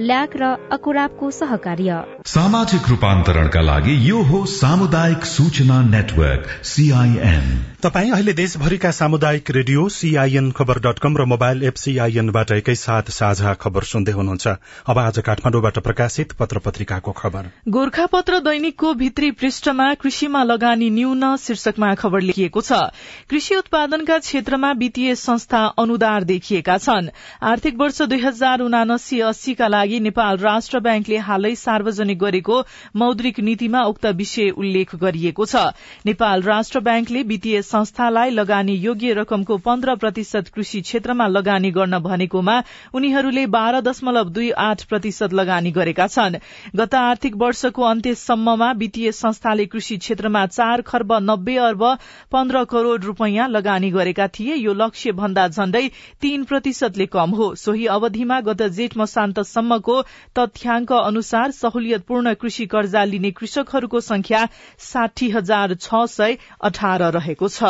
ल्याक 0.00 0.36
र 0.36 0.44
अकुराबको 0.72 1.30
सहकार्य। 1.30 1.96
सामाजिक 2.26 2.88
रूपान्तरणका 2.88 3.60
लागि 3.60 3.96
यो 4.08 4.22
हो 4.22 4.44
सामुदायिक 4.48 5.24
सूचना 5.24 5.80
नेटवर्क 5.82 6.46
सीआईएन 6.64 7.44
तपाई 7.82 8.10
अहिले 8.10 8.32
देशभरिका 8.32 8.90
सामुदायिक 8.90 9.50
radio 9.50 9.88
CIN 9.88 10.50
Khabar 10.50 10.78
dot 10.78 10.98
com 10.98 11.16
र 11.16 11.24
मोबाइल 11.24 11.62
एप 11.62 11.74
सीआईएनबाट 11.74 12.50
एकैसाथ 12.52 13.10
साझा 13.10 13.52
खबर 13.54 13.82
सुन्दै 13.82 14.12
हुनुहुन्छ। 14.12 14.48
अब 14.88 14.98
आज 14.98 15.18
काठमाडौँबाट 15.18 15.78
प्रकाशित 15.78 16.32
पत्र 16.32 16.58
पत्रिकाको 16.58 17.12
खबर। 17.12 17.50
गोर्खापत्र 17.68 18.38
दैनिकको 18.38 18.94
भित्री 18.94 19.30
पृष्ठमा 19.30 19.92
कृषिमा 19.94 20.42
लगानी 20.44 20.90
न्यून 20.90 21.36
शीर्षकमा 21.36 21.94
खबर 21.94 22.20
लेखिएको 22.22 22.60
छ। 22.60 22.80
कृषि 23.28 23.56
उत्पादनका 23.56 24.18
क्षेत्रमा 24.18 24.72
वित्तीय 24.72 25.14
संस्था 25.18 25.64
अनुदार 25.76 26.24
देखिएका 26.24 26.78
छन्। 26.78 27.12
आर्थिक 27.42 27.76
वर्ष 27.76 28.02
दुई 28.02 28.20
हजार 28.20 28.60
उनासी 28.60 29.20
अस्सीका 29.20 29.68
लागि 29.68 29.80
नेपाल 29.88 30.38
राष्ट्र 30.38 30.80
ब्याङ्कले 30.80 31.16
हालै 31.18 31.54
सार्वजनिक 31.54 32.18
गरेको 32.18 32.62
मौद्रिक 32.96 33.40
नीतिमा 33.40 33.82
उक्त 33.82 34.06
विषय 34.06 34.48
उल्लेख 34.50 34.94
गरिएको 34.94 35.46
छ। 35.46 35.56
नेपाल 36.06 36.42
राष्ट्र 36.42 36.80
ब्याङ्कले 36.80 37.22
वित्तीय 37.22 37.62
संस्थालाई 37.62 38.30
लगानी 38.30 38.74
योग्य 38.74 39.12
रकमको 39.12 39.56
पन्ध्र 39.58 39.94
प्रतिशत 39.96 40.48
कृषि 40.48 40.80
क्षेत्रमा 40.80 41.26
लगानी 41.26 41.70
गर्न 41.70 41.98
भनेकोमा 41.98 42.62
उनीहरूले 42.94 43.46
बाह्र 43.46 43.80
दशमलव 43.80 44.28
दुई 44.30 44.50
आठ 44.50 44.84
प्रतिशत 44.84 45.32
लगानी 45.32 45.70
गरेका 45.70 46.06
छन्। 46.06 46.36
गत 46.76 46.94
आर्थिक 46.94 47.36
वर्षको 47.36 47.82
अन्त्यसम्ममा 47.82 48.70
वित्तीय 48.72 49.12
संस्थाले 49.12 49.66
कृषि 49.66 49.96
क्षेत्रमा 49.96 50.46
चार 50.46 50.80
खर्ब 50.82 51.12
नब्बे 51.12 51.56
अर्ब 51.56 51.84
पन्ध्र 52.32 52.64
करोड़ 52.64 53.00
रूपियाँ 53.00 53.48
लगानी 53.48 53.90
गरेका 53.90 54.28
थिए। 54.28 54.54
यो 54.54 54.74
लक्ष्य 54.74 55.12
भन्दा 55.12 55.48
झण्डै 55.48 55.88
तीन 56.20 56.44
प्रतिशतले 56.44 57.06
कम 57.06 57.30
हो। 57.30 57.54
सोही 57.54 57.86
अवधिमा 57.86 58.40
गत 58.40 58.62
जेठ 58.62 58.96
मसान्तसम्म 58.96 59.71
गतेसम्मको 59.72 60.02
तथ्याङ्क 60.38 60.92
अनुसार 60.92 61.50
सहुलियतपूर्ण 61.52 62.34
कृषि 62.34 62.66
कर्जा 62.66 63.04
लिने 63.04 63.30
कृषकहरूको 63.32 64.00
संख्या 64.02 64.48
साठी 64.78 65.30
हजार 65.30 65.74
छ 65.76 66.04
सय 66.06 66.36
अठार 66.60 67.02
रहेको 67.12 67.48
छ। 67.48 67.62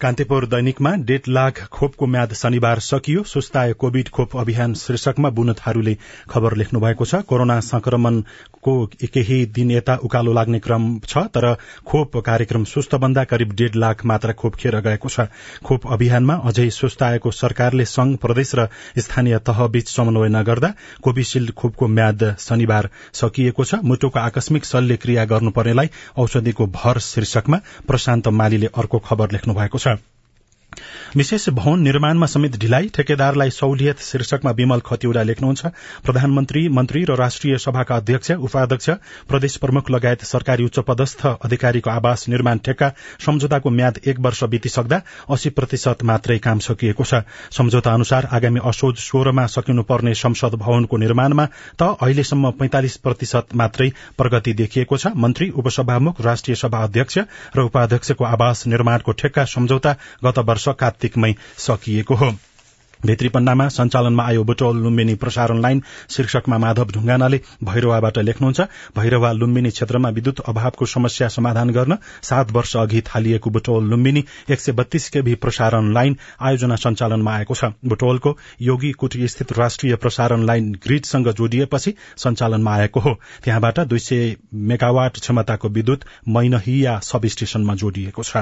कान्तिपुर 0.00 0.46
दैनिकमा 0.46 0.94
डेढ 1.04 1.28
लाख 1.28 1.62
खोपको 1.68 2.06
म्याद 2.06 2.32
शनिबार 2.32 2.78
सकियो। 2.80 3.22
सुस्ताए 3.24 3.72
कोविड 3.72 4.08
खोप 4.08 4.36
अभियान 4.36 4.74
शीर्षकमा 4.74 5.30
बुन 5.30 5.52
थारूले 5.52 5.96
खबर 6.30 6.56
लेख्नु 6.56 6.80
भएको 6.80 7.04
छ। 7.04 7.22
कोरोना 7.28 7.60
संक्रमणको 7.60 8.74
केही 9.04 9.44
दिन 9.46 9.70
यता 9.70 9.96
उकालो 10.04 10.32
लाग्ने 10.32 10.58
क्रम 10.60 10.98
छ 11.00 11.26
तर 11.34 11.54
खोप 11.86 12.16
कार्यक्रम 12.16 12.64
सुस्त 12.64 12.94
बन्दा 12.96 13.24
करिब 13.24 13.52
डेढ 13.54 13.76
लाख 13.76 14.04
मात्र 14.06 14.32
खोप 14.32 14.54
खेर 14.56 14.80
गएको 14.80 15.08
छ। 15.08 15.28
खोप 15.64 15.86
अभियानमा 15.92 16.34
अझै 16.44 16.68
सुस्ताएको 16.70 17.30
सरकारले 17.32 17.84
संघ 17.86 18.16
प्रदेश 18.18 18.54
र 18.54 18.68
स्थानीय 18.98 19.38
तह 19.46 19.66
बीच 19.68 19.88
समन्वय 19.88 20.28
नगर्दा 20.30 20.72
कोविशील्ड 21.02 21.49
खोपको 21.50 21.88
म्याद 21.88 22.36
शनिबार 22.38 22.90
सकिएको 23.12 23.64
छ। 23.64 23.74
मुटुको 23.84 24.18
आकस्मिक 24.18 24.64
शल्य 24.64 24.96
क्रिया 24.96 25.24
गर्नुपर्नेलाई 25.24 25.90
औषधिको 26.16 26.66
भर 26.66 26.98
शीर्षकमा 27.00 27.60
प्रशान्त 27.86 28.28
मालीले 28.28 28.66
अर्को 28.74 28.98
खबर 28.98 29.30
लेख्नु 29.32 29.54
भएको 29.54 29.78
छ। 29.78 29.98
विशेष 31.16 31.48
भवन 31.50 31.80
निर्माणमा 31.82 32.26
समेत 32.26 32.56
ढिलाइ 32.60 32.88
ठेकेदारलाई 32.94 33.50
सहुलियत 33.50 34.00
शीर्षकमा 34.02 34.50
विमल 34.50 34.80
खतिवड़ा 34.86 35.22
लेख्नुहुन्छ। 35.22 35.66
प्रधानमन्त्री 36.04 36.68
मन्त्री 36.70 37.04
र 37.04 37.14
राष्ट्रिय 37.16 37.58
सभाका 37.58 37.96
अध्यक्ष 37.96 38.30
उपाध्यक्ष 38.40 38.90
प्रदेश 39.28 39.56
प्रमुख 39.56 39.90
लगायत 39.90 40.24
सरकारी 40.24 40.64
उच्च 40.64 40.78
पदस्थ 40.88 41.26
अधिकारीको 41.26 41.90
आवास 41.90 42.28
निर्माण 42.28 42.58
ठेक्का 42.64 42.88
सम्झौताको 43.26 43.70
म्याद 43.70 43.98
एक 44.06 44.20
वर्ष 44.20 44.42
बितिसक्दा 44.50 45.00
अस्सी 45.30 45.50
प्रतिशत 45.50 46.02
मात्रै 46.04 46.38
काम 46.38 46.58
सकिएको 46.60 47.04
छ। 47.04 47.22
सम्झौता 47.52 47.92
अनुसार 47.92 48.28
आगामी 48.32 48.60
असोज 48.64 48.96
सोह्रमा 49.00 49.46
सकिनुपर्ने 49.46 50.14
संसद 50.14 50.54
भवनको 50.62 50.96
निर्माणमा 50.96 51.46
त 51.78 51.90
अहिलेसम्म 52.00 52.50
पैंतालिस 52.60 52.96
प्रतिशत 53.04 53.54
मात्रै 53.54 53.88
प्रगति 54.18 54.52
देखिएको 54.54 54.96
छ। 54.96 55.12
मन्त्री 55.16 55.50
उपसभामुख 55.56 56.20
राष्ट्रिय 56.20 56.56
सभा 56.56 56.82
अध्यक्ष 56.84 57.18
र 57.56 57.66
उपाध्यक्षको 57.70 58.24
आवास 58.24 58.66
निर्माणको 58.66 59.12
ठेक्का 59.20 59.44
सम्झौता 59.54 59.96
गत 60.24 60.38
वर्ष 60.48 60.68
कार्तिकमै 60.72 61.34
सकिएको 61.58 62.14
हो। 62.14 62.30
भित्री 63.06 63.28
पन्नामा 63.28 63.68
सञ्चालनमा 63.70 64.24
आयो 64.24 64.44
बुटोल 64.44 64.82
लुम्बिनी 64.82 65.14
प्रसारण 65.14 65.60
लाइन। 65.60 65.82
शीर्षकमा 66.10 66.58
माधव 66.58 66.90
ढुङ्गानाले 66.92 67.40
भैरवाबाट 67.64 68.18
लेख्नुहुन्छ 68.20 68.60
भैरवा 68.96 69.32
लुम्बिनी 69.32 69.70
क्षेत्रमा 69.70 70.08
विद्युत 70.10 70.40
अभावको 70.48 70.86
समस्या 70.86 71.28
समाधान 71.28 71.70
गर्न 71.70 71.96
सात 72.22 72.50
वर्ष 72.52 72.76
अघि 72.76 73.00
थालिएको 73.06 73.50
बुटोल 73.50 73.84
लुम्बिनी 73.84 74.24
एक 74.50 74.60
सय 74.60 74.72
बत्तीस 74.72 75.08
केभी 75.10 75.34
प्रसारण 75.34 75.92
लाइन 75.92 76.16
आयोजना 76.40 76.76
सञ्चालनमा 76.76 77.34
आएको 77.34 77.54
छ। 77.54 77.72
बुटोलको 77.84 78.36
योगी 78.60 78.92
कुटी 78.92 79.28
स्थित 79.28 79.52
राष्ट्रिय 79.52 79.94
प्रसारण 79.96 80.44
लाइन 80.46 80.72
ग्रिडसँग 80.84 81.28
जोडिएपछि 81.32 81.94
सञ्चालनमा 82.16 82.74
आएको 82.74 83.00
हो। 83.00 83.14
त्यहाँबाट 83.44 83.80
दुई 83.80 83.98
सय 83.98 84.36
मेगावाट 84.54 85.18
क्षमताको 85.20 85.68
विद्युत 85.68 86.04
मैनहिया 86.28 86.98
सब 87.00 87.26
स्टेशनमा 87.26 87.74
जोडिएको 87.74 88.22
छ। 88.22 88.36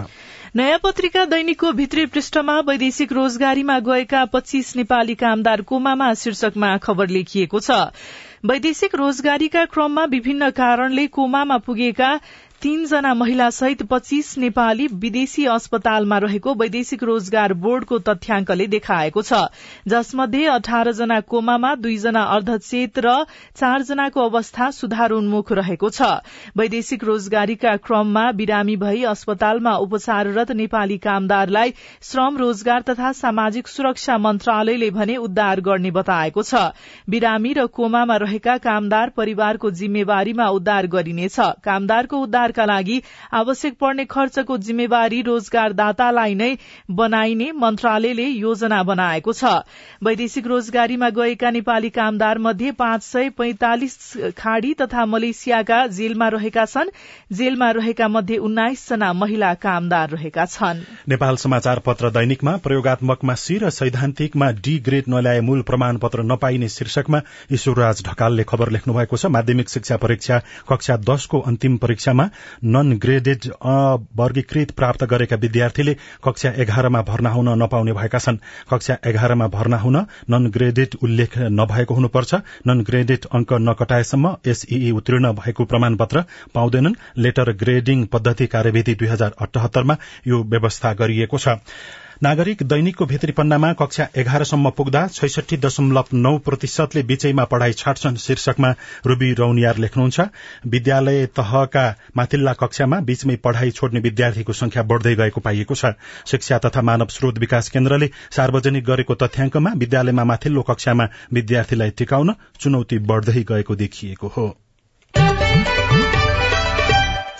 नयाँ 0.56 0.78
पत्रिका 0.82 1.24
दैनिकको 1.24 1.72
भित्री 1.72 2.06
पृष्ठमा 2.06 2.58
वैदेशिक 2.60 3.12
रोजगारीमा 3.12 3.78
गएका 3.80 4.24
पच्चीस 4.48 4.76
नेपाली 4.76 5.14
कामदार 5.14 5.60
कोमामा 5.60 6.06
शीर्षकमा 6.16 6.68
खबर 6.80 7.08
लेखिएको 7.08 7.60
छ। 7.60 7.92
वैदेशिक 8.40 8.94
रोजगारीका 8.94 9.64
क्रममा 9.68 10.04
विभिन्न 10.08 10.48
कारणले 10.56 11.06
कोमामा 11.12 11.56
पुगेका 11.68 12.08
तीनजना 12.62 13.12
महिला 13.14 13.48
सहित 13.50 13.82
पच्चीस 13.82 14.28
नेपाली 14.38 14.86
विदेशी 14.92 15.44
अस्पतालमा 15.46 16.16
रहेको 16.18 16.54
वैदेशिक 16.54 17.02
रोजगार 17.04 17.52
बोर्डको 17.56 17.98
तथ्याङ्कले 17.98 18.66
देखाएको 18.66 19.22
छ। 19.22 19.38
जसमध्ये 19.86 20.46
अठार 20.50 20.90
जना 20.92 21.18
कोमामा 21.24 21.74
दुईजना 21.76 22.22
अर्धचेत 22.36 22.98
र 22.98 23.12
चारजनाको 23.56 24.20
अवस्था 24.22 24.70
सुधारोन्मुख 24.70 25.52
रहेको 25.52 25.90
छ। 25.90 26.08
वैदेशिक 26.58 27.04
रोजगारीका 27.04 27.76
क्रममा 27.78 28.24
बिरामी 28.32 28.76
भई 28.76 29.02
अस्पतालमा 29.12 29.76
उपचाररत 29.78 30.50
नेपाली 30.62 30.98
कामदारलाई 30.98 31.74
श्रम 32.02 32.36
रोजगार 32.38 32.82
तथा 32.90 33.12
सामाजिक 33.20 33.68
सुरक्षा 33.68 34.18
मन्त्रालयले 34.18 34.90
भने 34.98 35.16
उद्धार 35.20 35.60
गर्ने 35.60 35.94
बताएको 36.00 36.42
छ। 36.42 36.66
बिरामी 37.08 37.52
र 37.52 37.66
कोमामा 37.78 38.18
रहेका 38.26 38.58
कामदार 38.66 39.16
परिवारको 39.16 39.70
जिम्मेवारीमा 39.78 40.50
उद्धार 40.58 40.86
गरिनेछ। 40.88 41.40
कामदारको 41.62 42.18
उद्धार 42.18 42.46
रोजगारका 42.48 42.64
लागि 42.64 43.00
आवश्यक 43.32 43.74
पर्ने 43.80 44.04
खर्चको 44.06 44.56
जिम्मेवारी 44.58 45.20
रोजगारदातालाई 45.22 46.34
नै 46.34 46.56
बनाइने 46.90 47.50
मन्त्रालयले 47.54 48.24
योजना 48.24 48.82
बनाएको 48.82 49.32
छ। 49.32 49.44
वैदेशिक 50.02 50.46
रोजगारीमा 50.46 51.08
गएका 51.10 51.50
नेपाली 51.50 51.90
कामदार 51.90 52.38
मध्ये 52.38 52.72
पाँच 52.72 53.02
सय 53.02 53.28
पैंतालिस 53.30 53.96
खाड़ी 54.38 54.72
तथा 54.74 55.04
मलेसियाका 55.06 55.86
जेलमा 55.88 56.28
रहेका 56.28 56.64
छन्। 56.66 56.88
जेलमा 57.32 57.70
रहेका 57.70 58.08
मध्ये 58.08 58.36
उन्नाइस 58.38 58.88
जना 58.88 59.12
महिला 59.12 59.52
कामदार 59.56 60.10
रहेका 60.10 60.44
छन्। 60.46 60.82
नेपाल 61.08 61.36
समाचार 61.36 61.78
पत्र 61.86 62.10
दैनिकमा 62.10 62.56
प्रयोगत्मकमा 62.64 63.34
सी 63.36 63.58
र 63.58 63.70
सैद्धान्तिकमा 63.70 64.50
डी 64.58 64.78
ग्रेड 64.80 65.04
नल्याए 65.08 65.40
मूल 65.40 65.62
प्रमाणपत्र 65.68 66.22
नपाइने 66.24 66.68
शीर्षकमा 66.68 67.20
ईश्वरराज 67.52 68.02
ढकालले 68.08 68.44
खबर 68.48 68.70
लेख्नु 68.70 68.94
भएको 68.94 69.16
छ। 69.16 69.26
माध्यमिक 69.28 69.68
शिक्षा 69.68 69.96
परीक्षा 69.98 70.40
कक्षा 70.68 70.96
दशको 71.04 71.38
अन्तिम 71.40 71.76
परीक्षामा 71.78 72.28
नन 72.64 72.92
ग्रेडेड 72.98 73.46
वर्गीकृत 74.18 74.70
प्राप्त 74.70 75.04
गरेका 75.04 75.36
विद्यार्थीले 75.36 75.94
कक्षा 76.24 76.50
एघारमा 76.56 77.02
भर्ना 77.02 77.30
हुन 77.30 77.48
नपाउने 77.62 77.92
भएका 77.92 78.18
छन्। 78.18 78.38
कक्षा 78.70 78.96
एघारमा 79.06 79.46
भर्ना 79.48 79.78
हुन 79.78 79.96
नन 80.30 80.46
ग्रेडेड 80.50 80.96
उल्लेख 81.02 81.38
नभएको 81.38 81.94
हुनुपर्छ। 81.94 82.34
नन 82.66 82.82
ग्रेडेड 82.82 83.26
अंक 83.32 83.52
नकटाएसम्म 83.62 84.34
एसईई 84.46 84.90
उत्तीर्ण 84.92 85.32
भएको 85.34 85.64
प्रमाणपत्र 85.64 86.24
पाउँदैनन्। 86.54 86.94
लेटर 87.18 87.52
ग्रेडिङ 87.54 88.04
पद्धति 88.06 88.46
कार्यविधि 88.46 88.94
दुई 88.94 89.08
हजार 89.08 89.32
अठहत्तरमा 89.40 89.96
यो 90.26 90.42
व्यवस्था 90.44 90.92
गरिएको 90.94 91.38
छ। 91.38 91.56
नागरिक 92.22 92.62
दैनिकको 92.62 93.06
भित्री 93.06 93.32
पन्नामा 93.32 93.72
कक्षा 93.72 94.06
एघारसम्म 94.16 94.70
पुग्दा 94.76 95.00
छैसठी 95.08 95.56
दशमलव 95.56 96.06
नौ 96.14 96.30
प्रतिशतले 96.38 97.02
बीचैमा 97.02 97.44
पढ़ाई 97.44 97.72
छाड्छन् 97.72 98.16
शीर्षकमा 98.18 98.70
रूबी 99.06 99.32
रौनियार 99.40 99.76
लेख्नुहुन्छ 99.78 100.24
विद्यालय 100.66 101.26
तहका 101.36 101.84
माथिल्ला 102.16 102.52
कक्षामा 102.52 102.98
बीचमै 103.10 103.36
पढ़ाई 103.44 103.70
छोड्ने 103.70 104.00
विद्यार्थीको 104.00 104.52
संख्या 104.52 104.82
बढ़दै 104.82 105.14
गएको 105.14 105.40
पाइएको 105.40 105.74
छ। 105.74 105.92
शिक्षा 106.26 106.58
तथा 106.58 106.82
मानव 106.82 107.14
स्रोत 107.16 107.38
विकास 107.38 107.68
केन्द्रले 107.70 108.08
सार्वजनिक 108.36 108.84
गरेको 108.84 109.14
तथ्याङ्कमा 109.22 109.72
विद्यालयमा 109.76 110.24
माथिल्लो 110.30 110.62
कक्षामा 110.70 111.06
विद्यार्थीलाई 111.32 111.90
टिकाउन 112.00 112.34
चुनौती 112.60 112.98
बढ़दै 113.12 113.44
गएको 113.52 113.76
देखिएको 113.76 114.32
हो। 114.36 114.48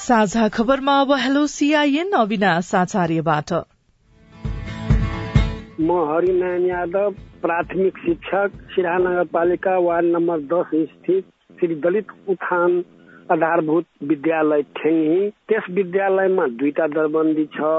साझा 0.06 0.46
खबरमा 0.50 1.00
अब 1.00 1.12
हेलो 1.18 1.46
सीआईएन 1.48 2.12
अविनाश 2.20 2.74
आचार्यबाट। 2.74 3.52
म 5.80 5.90
हरिनारायण 5.90 6.64
यादव 6.64 7.10
प्राथमिक 7.42 7.98
शिक्षक 7.98 8.56
सिराहा 8.70 8.98
नगरपालिका 8.98 9.76
वार्ड 9.78 10.06
नम्बर 10.06 10.38
दस 10.52 10.70
स्थित 10.90 11.22
श्री 11.60 11.74
दलित 11.74 12.06
उत्थान 12.28 12.80
आधारभूत 13.32 13.84
विद्यालय 14.02 14.62
ठेङ्गी 14.76 15.28
त्यस 15.48 15.64
विद्यालयमा 15.70 16.46
दुईटा 16.58 16.86
दरबन्दी 16.86 17.44
छ 17.56 17.72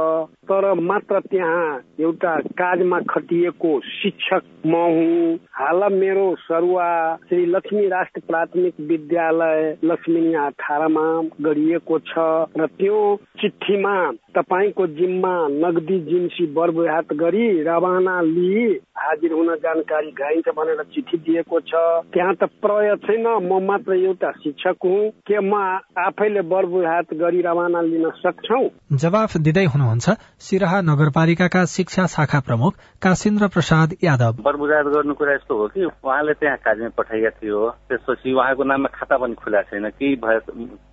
तर 0.50 0.74
मात्र 0.82 1.20
त्यहाँ 1.20 1.82
एउटा 2.00 2.36
काजमा 2.60 3.00
खटिएको 3.10 3.80
शिक्षक 3.80 4.44
म 4.66 4.76
हुँ। 4.76 5.36
हाल 5.52 5.84
मेरो 5.94 6.26
सरुवा 6.40 6.90
श्री 7.30 7.46
लक्ष्मी 7.46 7.88
राष्ट्र 7.88 8.22
प्राथमिक 8.28 8.74
विद्यालय 8.82 9.78
लक्ष्मी 9.84 10.34
अठारमा 10.34 11.06
गरिएको 11.42 12.00
छ 12.00 12.26
र 12.60 12.66
त्यो 12.80 13.00
चिठीमा 13.42 13.96
तपाईँको 14.36 14.88
जिम्मा 14.88 15.34
नगदी 15.48 16.00
जिन्सी 16.00 16.46
बरबुहात 16.54 17.14
गरी 17.14 17.48
रवाना 17.64 18.22
लिई 18.22 18.66
हाजिर 19.00 19.32
हुन 19.32 19.56
जानकारी 19.56 20.12
गराइन्छ 20.12 20.50
भनेर 20.50 20.84
चिठी 20.94 21.18
दिएको 21.18 21.60
छ। 21.60 21.74
त्यहाँ 22.14 22.36
त 22.36 22.44
प्रय 22.44 22.96
छैन 23.06 23.28
म 23.48 23.62
मात्र 23.64 23.94
एउटा 23.94 24.32
शिक्षक 24.44 24.86
हुँ। 24.86 25.10
के 25.28 25.39
म 25.42 25.80
आफैले 25.98 26.42
बरबुहात 26.42 27.14
गरी 27.14 27.42
रवाना 27.42 27.82
लिन 27.82 28.10
सक्छौ। 28.10 28.62
जवाफ 28.98 29.38
दिँदै 29.38 29.66
हुनुहुन्छ 29.66 30.10
सिराहा 30.40 30.82
नगरपालिकाका 30.82 31.66
शिक्षा 31.66 32.06
शाखा 32.06 32.40
प्रमुख 32.40 32.74
काशिन्द्र 33.02 33.48
प्रसाद 33.48 33.90
यादव। 34.04 34.44
बरबुहात 34.44 34.86
गर्नु 34.86 35.14
कुरा 35.14 35.34
यस्तो 35.34 35.58
हो 35.58 35.68
कि 35.68 35.86
उहाँले 35.86 36.34
त्यहाँ 36.34 36.58
काजमा 36.58 36.90
पठाइएको 36.98 37.38
थियो। 37.40 37.70
त्यसपछि 37.90 38.34
उहाँको 38.34 38.64
नाममा 38.64 38.90
खाता 38.94 39.18
पनि 39.18 39.36
खुला 39.36 39.62
छैन 39.62 39.90
केही 39.90 40.16
भयो 40.16 40.40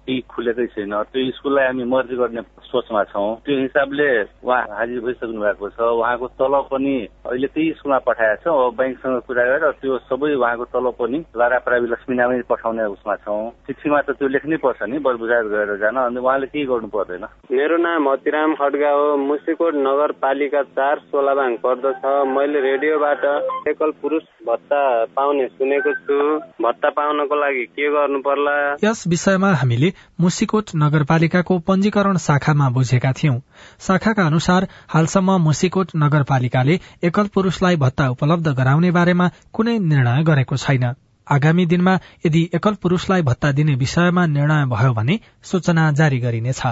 केही 0.06 0.20
खुलेकै 0.30 0.66
छैन। 0.66 0.94
त्यो 1.12 1.30
स्कुललाई 1.30 1.66
हामी 1.66 1.84
मर्जी 1.84 2.16
गर्ने 2.16 2.42
सोचमा 2.70 3.02
छौँ। 3.04 3.36
त्यो 3.46 3.58
हिसाबले 3.60 4.08
उहाँ 4.22 4.62
हाजिर 4.78 5.00
भइसक्नु 5.00 5.40
भएको 5.40 5.68
छ। 5.68 5.80
उहाँको 5.80 6.26
तलब 6.38 6.66
पनि 6.72 6.94
अहिले 7.26 7.46
त्यही 7.46 7.72
स्कुलमा 7.78 7.98
पठाएको 8.06 8.42
छ। 8.42 8.76
ब्याङ्कसँग 8.78 9.20
कुरा 9.26 9.44
गरेर 9.44 9.70
त्यो 9.82 9.98
सबै 10.06 10.34
उहाँको 10.34 10.64
तलब 10.74 10.94
पनि 11.00 11.18
लारा 11.36 11.58
प्रावि 11.66 11.86
लक्ष्मीनामै 11.90 12.42
पठाउने 12.50 12.84
उसमा 12.94 13.14
छौँ। 13.24 13.50
चिठीमा 13.66 14.00
त 14.06 14.10
त्यो 14.18 14.28
लेख्नै 14.36 14.56
पर्छ 14.60 14.82
नि 14.84 14.98
बलबुझार 15.00 15.44
गरेर 15.48 15.76
जान 15.80 15.96
अनि 15.96 16.20
उहाँले 16.20 16.46
केही 16.52 16.64
गर्नु 16.66 16.88
पर्दैन। 16.92 17.24
मेरो 17.50 17.76
नाम 17.78 18.08
हतिराम 18.08 18.54
खड्गा 18.54 18.90
हो 18.90 19.16
मुसिकोट 19.16 19.74
नगरपालिका 19.80 20.62
चार 20.76 20.98
सोलाबाङ 21.10 21.56
पर्दछ। 21.64 22.04
मैले 22.36 22.60
रेडियोबाट 22.60 23.24
एकल 23.68 23.90
पुरुष 24.02 24.22
भत्ता 24.46 24.80
पाउने 25.16 25.46
सुनेको 25.48 25.92
छु। 25.94 26.16
भत्ता 26.62 26.90
पाउनको 26.90 27.34
लागि 27.34 27.64
के 27.76 27.88
गर्नु 27.90 28.18
पर्ला? 28.18 28.56
यस 28.84 29.04
विषयमा 29.08 29.50
हामीले 29.54 29.92
मुसिकोट 30.20 30.76
नगरपालिकाको 30.76 31.58
पञ्जीकरण 31.68 32.16
शाखामा 32.16 32.68
बुझेका 32.70 33.12
थियौं। 33.12 33.38
शाखाका 33.80 34.26
अनुसार 34.26 34.68
हालसम्म 34.88 35.40
मुसिकोट 35.40 35.96
नगरपालिकाले 35.96 36.78
एकल 37.04 37.26
पुरूषलाई 37.34 37.76
भत्ता 37.76 38.10
उपलब्ध 38.10 38.54
गराउने 38.60 38.90
बारेमा 38.90 39.30
कुनै 39.52 39.78
निर्णय 39.78 40.22
गरेको 40.24 40.56
छैन। 40.56 40.94
आगामी 41.26 41.66
दिनमा 41.66 41.94
यदि 42.26 42.42
एकल 42.54 42.74
पुरूषलाई 42.82 43.22
भत्ता 43.22 43.52
दिने 43.52 43.74
विषयमा 43.74 44.26
निर्णय 44.28 44.64
भयो 44.66 44.92
भने 44.92 45.18
सूचना 45.42 45.90
जारी 45.92 46.18
गरिनेछ। 46.18 46.62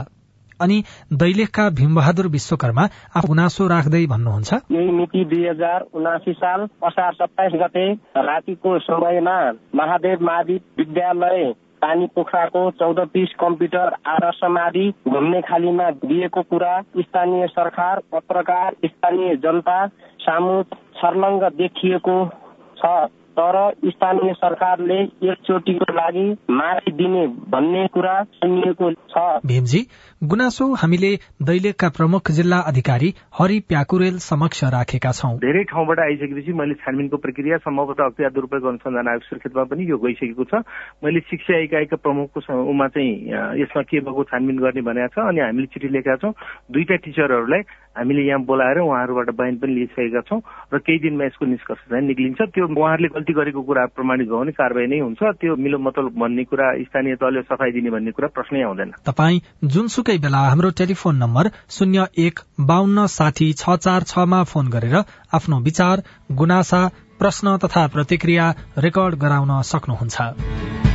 अनि 0.60 0.82
दैलेखका 1.12 1.68
भीमबहादुर 1.70 2.26
विश्वकर्मा 2.28 2.82
आफू 3.16 3.28
गुनासो 3.28 3.66
राख्दै 3.68 4.04
भन्नुहुन्छ। 4.06 4.54
मिति 4.70 5.24
दुई 5.24 5.48
हजार 5.48 5.80
उनासी 5.94 6.32
साल 6.32 6.60
असार 6.84 7.12
सत्ताइस 7.12 7.52
गते 7.54 7.86
रातिको 8.20 8.78
समयमा 8.78 9.36
महादेव 9.74 10.22
मावि 10.22 10.60
विद्यालय 10.78 11.52
पानी 11.82 12.06
पोखराको 12.14 12.60
चौध 12.70 13.00
पिस 13.08 13.34
कम्प्युटर 13.40 13.96
आदर्श 14.06 14.36
समाधि 14.36 14.86
घुम्ने 15.08 15.40
खालीमा 15.40 15.90
दिएको 16.04 16.42
कुरा 16.42 16.80
स्थानीय 16.98 17.46
सरकार 17.46 18.00
पत्रकार 18.12 18.76
स्थानीय 18.84 19.36
जनता 19.42 19.76
सामु 20.20 20.62
छर्लङ्ग 20.96 21.42
देखिएको 21.58 22.16
छ। 22.78 22.94
तर 23.34 23.56
स्थानीय 23.86 24.32
सरकारले 24.34 24.98
एकचोटिको 25.30 25.92
लागि 25.92 26.24
माफी 26.50 26.92
दिने 26.92 27.26
भन्ने 27.50 27.86
कुरा 27.94 28.14
सुनिएको 28.34 28.90
छ। 29.10 29.24
भीमजी 29.46 29.80
गुनासो 30.22 30.66
हामीले 30.74 31.10
दैलेखका 31.42 31.88
प्रमुख 31.96 32.30
जिल्ला 32.30 32.58
अधिकारी 32.70 33.12
हरि 33.38 33.58
प्याकुरेल 33.68 34.18
समक्ष 34.24 34.64
राखेका 34.74 35.12
छौं। 35.12 35.32
धेरै 35.38 35.62
ठाउँबाट 35.64 36.00
आइसकेपछि 36.00 36.52
मैले 36.52 36.74
छानबिनको 36.82 37.16
प्रक्रिया 37.16 37.56
सम्भवतः 37.66 38.04
अख्तियार 38.04 38.32
दुरूपयोग 38.32 38.64
अनुसन्धान 38.64 39.08
आयोग 39.08 39.22
सुर्खेतमा 39.24 39.64
पनि 39.64 39.90
यो 39.90 39.98
गइसकेको 39.98 40.44
छ। 40.44 40.62
मैले 41.04 41.20
शिक्षा 41.30 41.58
इकाइका 41.62 41.96
प्रमुखको 41.96 42.40
उमा 42.70 42.88
चाहिँ 42.88 43.62
यसमा 43.62 43.82
के 43.82 44.00
भएको 44.00 44.24
छानबिन 44.30 44.58
गर्ने 44.58 44.82
भनेको 44.82 45.14
छ 45.14 45.26
अनि 45.28 45.40
हामीले 45.40 45.66
चिठी 45.74 45.88
लेखेका 45.88 46.16
छौँ। 46.22 46.32
दुईटा 46.70 46.96
टिचरहरूलाई 47.04 47.62
हामीले 47.96 48.22
यहाँ 48.26 48.40
बोलाएर 48.44 48.78
उहाँहरूबाट 48.80 49.30
बयान 49.38 49.56
पनि 49.58 49.74
लिइसकेका 49.74 50.20
छौँ 50.28 50.40
र 50.74 50.78
केही 50.78 50.98
दिनमा 50.98 51.24
यसको 51.24 51.46
निष्कर्ष 51.46 51.80
चाहिँ 51.90 52.06
निक्लिन्छ। 52.06 52.40
त्यो 52.54 52.66
उहाँहरूले 52.66 53.08
गल्ती 53.24 53.32
गरेको 53.32 53.62
कुरा 53.64 53.84
प्रमाणित 53.96 54.28
भयो 54.28 54.38
भने 54.38 54.52
कारवाही 54.52 54.86
नै 54.86 54.98
हुन्छ। 55.00 55.20
त्यो 55.40 55.56
मिलो 55.56 55.78
मतल 55.80 56.12
भन्ने 56.12 56.44
कुरा 56.44 56.66
स्थानीय 56.84 57.14
तहले 57.16 57.42
सफाई 57.42 57.70
दिने 57.72 57.90
भन्ने 57.90 58.10
कुरा 58.12 58.28
प्रश्नै 58.28 58.62
आउँदैन। 58.62 58.90
तपाईँ 59.00 59.40
जुनसुकै 59.64 60.16
बेला 60.20 60.40
हाम्रो 60.52 60.70
टेलिफोन 60.76 61.16
नम्बर 61.16 61.44
शून्य 61.70 62.06
एक 62.18 62.40
बान्न 62.60 63.06
साठी 63.08 63.52
छ 63.54 63.80
चार 63.80 64.02
छमा 64.04 64.42
फोन 64.44 64.68
गरेर 64.68 64.96
आफ्नो 65.32 65.56
विचार 65.60 66.02
गुनासा 66.32 66.82
प्रश्न 67.16 67.56
तथा 67.64 67.86
प्रतिक्रिया 67.88 68.50
रेकर्ड 68.78 69.14
गराउन 69.16 69.60
सक्नुहुन्छ। 69.64 70.93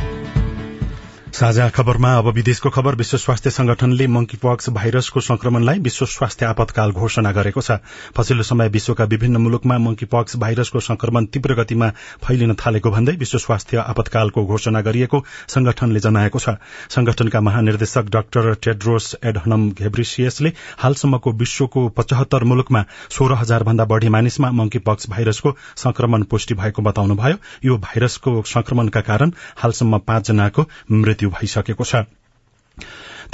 साझा 1.32 1.68
खबरमा 1.68 2.12
अब 2.18 2.26
विदेशको 2.34 2.70
खबर 2.70 2.94
विश्व 2.94 3.16
स्वास्थ्य 3.18 3.50
संगठनले 3.50 4.06
मंकीपक्स 4.06 4.68
भाइरसको 4.70 5.20
संक्रमणलाई 5.20 5.78
विश्व 5.78 6.06
स्वास्थ्य 6.06 6.46
आपतकाल 6.46 6.92
घोषणा 6.92 7.30
गरेको 7.32 7.60
छ। 7.60 7.76
पछिल्लो 8.16 8.42
समय 8.42 8.68
विश्वका 8.68 9.04
विभिन्न 9.04 9.36
मुलुकमा 9.36 9.76
मंकीपक्स 9.78 10.36
भाइरसको 10.36 10.80
संक्रमण 10.80 11.24
तीव्र 11.26 11.54
गतिमा 11.54 11.88
फैलिन 12.24 12.54
थालेको 12.56 12.90
भन्दै 12.90 13.12
विश्व 13.16 13.38
स्वास्थ्य 13.38 13.76
आपतकालको 13.78 14.44
घोषणा 14.44 14.80
गरिएको 14.80 15.22
संगठनले 15.48 16.00
जनाएको 16.00 16.38
छ। 16.38 16.56
संगठनका 16.90 17.40
महानिर्देशक 17.40 18.10
डाक्टर 18.10 18.52
टेड्रोस 18.64 19.14
एडहनम 19.22 19.70
घेब्रिसियसले 19.70 20.52
हालसम्मको 20.78 21.32
विश्वको 21.34 21.86
पचहत्तर 21.96 22.44
मुलुकमा 22.44 22.84
सोह्र 23.10 23.38
हजार 23.42 23.62
भन्दा 23.62 23.84
बढ़ी 23.86 24.08
मानिसमा 24.08 24.50
मंकीपक्स 24.52 25.10
भाइरसको 25.10 25.54
संक्रमण 25.76 26.22
पुष्टि 26.26 26.54
भएको 26.54 26.82
बताउनुभयो। 26.82 27.36
यो 27.64 27.78
भाइरसको 27.78 28.42
संक्रमणका 28.48 29.00
कारण 29.08 29.32
हालसम्म 29.56 29.98
पाँचजनाको 30.08 30.68
मृत्यु 30.90 31.29
भइसकेको 31.30 31.84
छ। 31.84 32.04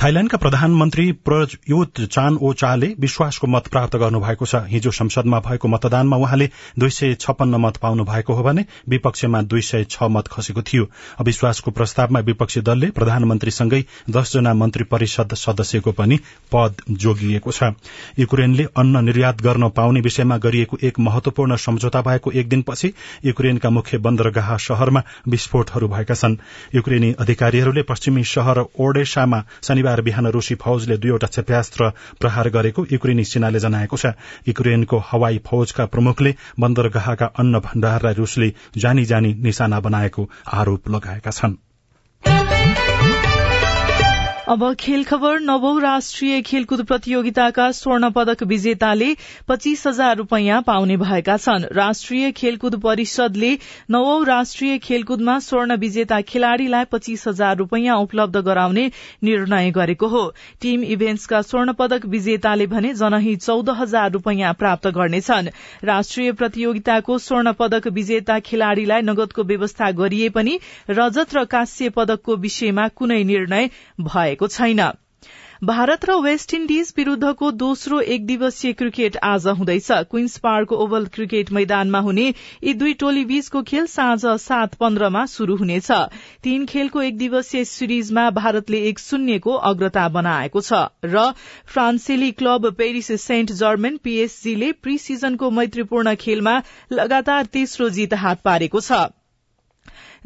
थाइल्याण्डका 0.02 0.36
प्रधानमन्त्री 0.38 1.04
प्रयुत 1.26 2.00
चान 2.06 2.36
ओ 2.36 2.52
चाले 2.52 2.86
विश्वासको 3.00 3.46
मत 3.46 3.68
प्राप्त 3.68 3.96
गर्नुभएको 3.96 4.46
छ। 4.46 4.56
हिजो 4.68 4.90
संसदमा 4.92 5.38
भएको 5.40 5.68
मतदानमा 5.68 6.16
उहाँले 6.16 6.48
दुई 6.78 6.90
सय 6.90 7.14
छप्पन्न 7.14 7.56
मत 7.56 7.76
पाउनु 7.82 8.04
भएको 8.04 8.34
हो 8.34 8.42
भने 8.42 8.64
विपक्षमा 8.88 9.40
दुई 9.44 9.60
सय 9.62 9.84
छ 9.84 10.08
मत 10.10 10.28
खसेको 10.28 10.62
थियो। 10.62 10.88
अविश्वासको 11.20 11.70
प्रस्तावमा 11.70 12.20
विपक्षी 12.20 12.60
दलले 12.60 12.90
प्रधानमन्त्रीसँगै 12.92 13.82
दसजना 14.10 14.52
मन्त्री 14.54 14.84
परिषद 14.84 15.34
सदस्यको 15.34 15.92
पनि 15.92 16.18
पद 16.52 16.82
जोगिएको 16.90 17.52
छ। 17.52 17.72
युक्रेनले 18.18 18.68
अन्न 18.76 19.04
निर्यात 19.04 19.40
गर्न 19.42 19.68
पाउने 19.72 20.00
विषयमा 20.00 20.38
गरिएको 20.38 20.78
एक 20.82 21.00
महत्वपूर्ण 21.00 21.56
सम्झौता 21.56 22.02
भएको 22.02 22.32
एक 22.32 22.48
दिनपछि 22.48 22.92
युक्रेनका 23.24 23.70
मुख्य 23.70 23.98
बन्दरगाह 24.00 24.56
शहरमा 24.58 25.02
विस्फोटहरू 25.28 25.88
भएका 25.88 26.14
छन्। 26.14 26.36
युक्रेनी 26.74 27.12
अधिकारीहरूले 27.18 27.82
पश्चिमी 27.88 28.24
शहर 28.26 28.64
ओडेसामा 28.80 29.42
शनिबार 29.62 29.84
बिहान 29.86 30.26
रूसी 30.26 30.54
फौजले 30.54 30.96
दुईवटा 30.96 31.26
क्षेप्यास्त्र 31.26 31.90
प्रहार 32.20 32.48
गरेको 32.48 32.86
युक्रेनी 32.92 33.24
सेनाले 33.24 33.58
जनाएको 33.58 33.96
छ। 33.96 34.06
युक्रेनको 34.48 34.98
हवाई 35.10 35.38
फौजका 35.46 35.86
प्रमुखले 35.86 36.34
बन्दरगाहका 36.60 37.26
अन्न 37.26 37.60
भण्डारलाई 37.60 38.14
रूसले 38.14 38.52
जानी 38.76 39.04
जानी 39.04 39.34
निशाना 39.34 39.80
बनाएको 39.80 40.30
आरोप 40.52 40.88
लगाएका 40.88 41.30
छन्। 41.30 41.65
अब 44.48 44.62
खेल 44.80 45.02
खबर 45.04 45.38
नवौं 45.40 45.80
राष्ट्रिय 45.82 46.40
खेलकुद 46.42 46.82
प्रतियोगिताका 46.86 47.70
स्वर्ण 47.72 48.10
पदक 48.10 48.42
विजेताले 48.42 49.06
पच्चीस 49.48 49.86
हजार 49.86 50.16
रूपियाँ 50.16 50.60
पाउने 50.62 50.96
भएका 50.96 51.36
छन्। 51.36 51.64
राष्ट्रिय 51.72 52.30
खेलकुद 52.32 52.74
परिषदले 52.82 53.50
नवौं 53.90 54.26
राष्ट्रिय 54.26 54.78
खेलकुदमा 54.78 55.38
स्वर्ण 55.38 55.76
विजेता 55.76 56.20
खेलाड़ीलाई 56.28 56.84
पच्चीस 56.92 57.26
हजार 57.28 57.56
रूपियाँ 57.56 57.96
उपलब्ध 58.02 58.36
गराउने 58.40 58.86
निर्णय 59.24 59.70
गरेको 59.70 60.06
हो। 60.06 60.22
टीम 60.62 60.82
इभेन्ट्सका 60.86 61.42
स्वर्ण 61.42 61.72
पदक 61.72 62.06
विजेताले 62.06 62.66
भने 62.66 62.94
जनही 62.94 63.34
चौध 63.38 63.70
हजार 63.78 64.10
रूपियाँ 64.12 64.52
प्राप्त 64.54 64.86
गर्नेछन्। 64.90 65.50
राष्ट्रिय 65.84 66.32
प्रतियोगिताको 66.34 67.18
स्वर्ण 67.18 67.52
पदक 67.58 67.86
विजेता 67.98 68.38
खेलाड़ीलाई 68.46 69.02
नगदको 69.02 69.44
व्यवस्था 69.44 69.90
गरिए 69.98 70.28
पनि 70.38 70.58
रजत 70.92 71.34
र 71.34 71.44
कांस्य 71.50 71.88
पदकको 71.90 72.36
विषयमा 72.46 72.88
कुनै 72.94 73.22
निर्णय 73.24 73.70
भएको 74.00 74.34
भएको 74.36 74.48
छैन। 74.48 74.88
भारत 75.64 76.04
र 76.04 76.14
वेस्ट 76.20 76.52
इण्डिज 76.54 76.92
विरूद्धको 76.96 77.50
दोस्रो 77.52 78.00
एक 78.14 78.26
दिवसीय 78.26 78.72
क्रिकेट 78.72 79.16
आज 79.24 79.46
हुँदैछ। 79.48 79.86
क्वीन्स 80.10 80.36
पार्क 80.38 80.72
ओभल 80.74 81.06
क्रिकेट 81.06 81.52
मैदानमा 81.52 81.98
हुने 81.98 82.26
यी 82.28 82.74
दुई 82.74 82.92
टोली 82.94 83.24
बीचको 83.24 83.62
खेल 83.62 83.86
साँझ 83.86 84.36
सात 84.42 84.74
पन्ध्रमा 84.74 85.24
शुरू 85.26 85.56
हुनेछ। 85.56 85.90
तीन 86.42 86.66
खेलको 86.66 87.02
एक 87.02 87.18
दिवसीय 87.18 87.64
सिरिजमा 87.64 88.28
भारतले 88.36 88.84
एक 88.84 88.98
शून्यको 88.98 89.54
अग्रता 89.72 90.08
बनाएको 90.12 90.60
छ 90.60 90.84
र 91.06 91.32
फ्रान्सेली 91.66 92.30
क्लब 92.36 92.70
पेरिस 92.76 93.12
सेन्ट 93.22 93.52
जर्मेन 93.56 93.96
पीएसजीले 94.04 94.72
प्री 94.74 94.98
सिजनको 95.00 95.50
मैत्रीपूर्ण 95.50 96.14
खेलमा 96.20 96.62
लगातार 96.92 97.44
तेस्रो 97.52 97.88
जीत 97.90 98.14
हात 98.16 98.42
पारेको 98.44 98.80
छ। 98.80 99.06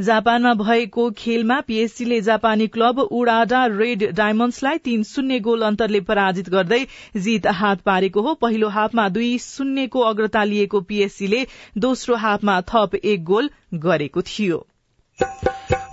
जापानमा 0.01 0.55
भएको 0.55 1.11
खेलमा 1.11 1.61
पीएससीले 1.61 2.21
जापानी 2.21 2.67
क्लब 2.67 2.99
उडाडा 2.99 3.65
रेड 3.67 4.05
डायमण्ड्सलाई 4.13 4.79
तीन 4.79 5.03
शून्य 5.03 5.39
गोल 5.41 5.63
अन्तरले 5.63 6.01
पराजित 6.01 6.49
गर्दै 6.49 6.81
जीत 7.17 7.47
हात 7.55 7.81
पारेको 7.81 8.23
हो। 8.23 8.35
पहिलो 8.35 8.69
हाफमा 8.69 9.09
दुई 9.09 9.39
शून्यको 9.39 10.01
अग्रता 10.01 10.45
लिएको 10.45 10.81
पीएससीले 10.81 11.47
दोस्रो 11.79 12.17
हाफमा 12.17 12.61
थप 12.69 12.95
एक 13.05 13.25
गोल 13.25 13.51
गरेको 13.75 14.23
थियो। 14.23 14.67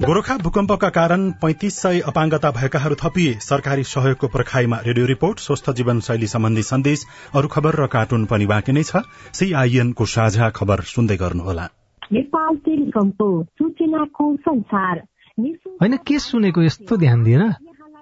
गोर्खा 0.02 0.36
भूकम्पका 0.38 0.90
कारण 0.90 1.32
पैंतिस 1.32 1.78
सय 1.82 2.00
अपाङ्गता 2.00 2.52
भएकाहरू 2.52 2.96
थपिए। 2.96 3.34
सरकारी 3.42 3.84
सहयोगको 3.84 4.28
पर्खाईमा 4.28 4.80
रेडियो 4.86 5.06
रिपोर्ट 5.06 5.40
स्वस्थ 5.40 5.70
जीवनशैली 5.72 6.28
सम्बन्धी 6.28 6.64
सन्देश 6.64 7.06
अरू 7.36 7.48
खबर 7.48 7.76
र 7.76 7.88
कार्टुन 7.88 8.26
पनि 8.26 8.46
बाँकी 8.46 8.72
नै 8.72 8.84
छ। 8.84 9.04
सीआईएनको 9.34 10.06
साझा 10.06 10.50
खबर 10.50 10.82
सुन्दै 10.86 11.18
गर्नुहोला। 11.18 11.68
नेपाल 12.14 12.56
टेलिकमको 12.56 13.44
सूचनाको 13.44 14.36
संसार 14.36 15.04
होइन 15.40 15.98
के 15.98 16.20
सुनेको 16.20 16.62
यस्तो 16.62 16.98
ध्यान 16.98 17.24
दिएर 17.24 17.44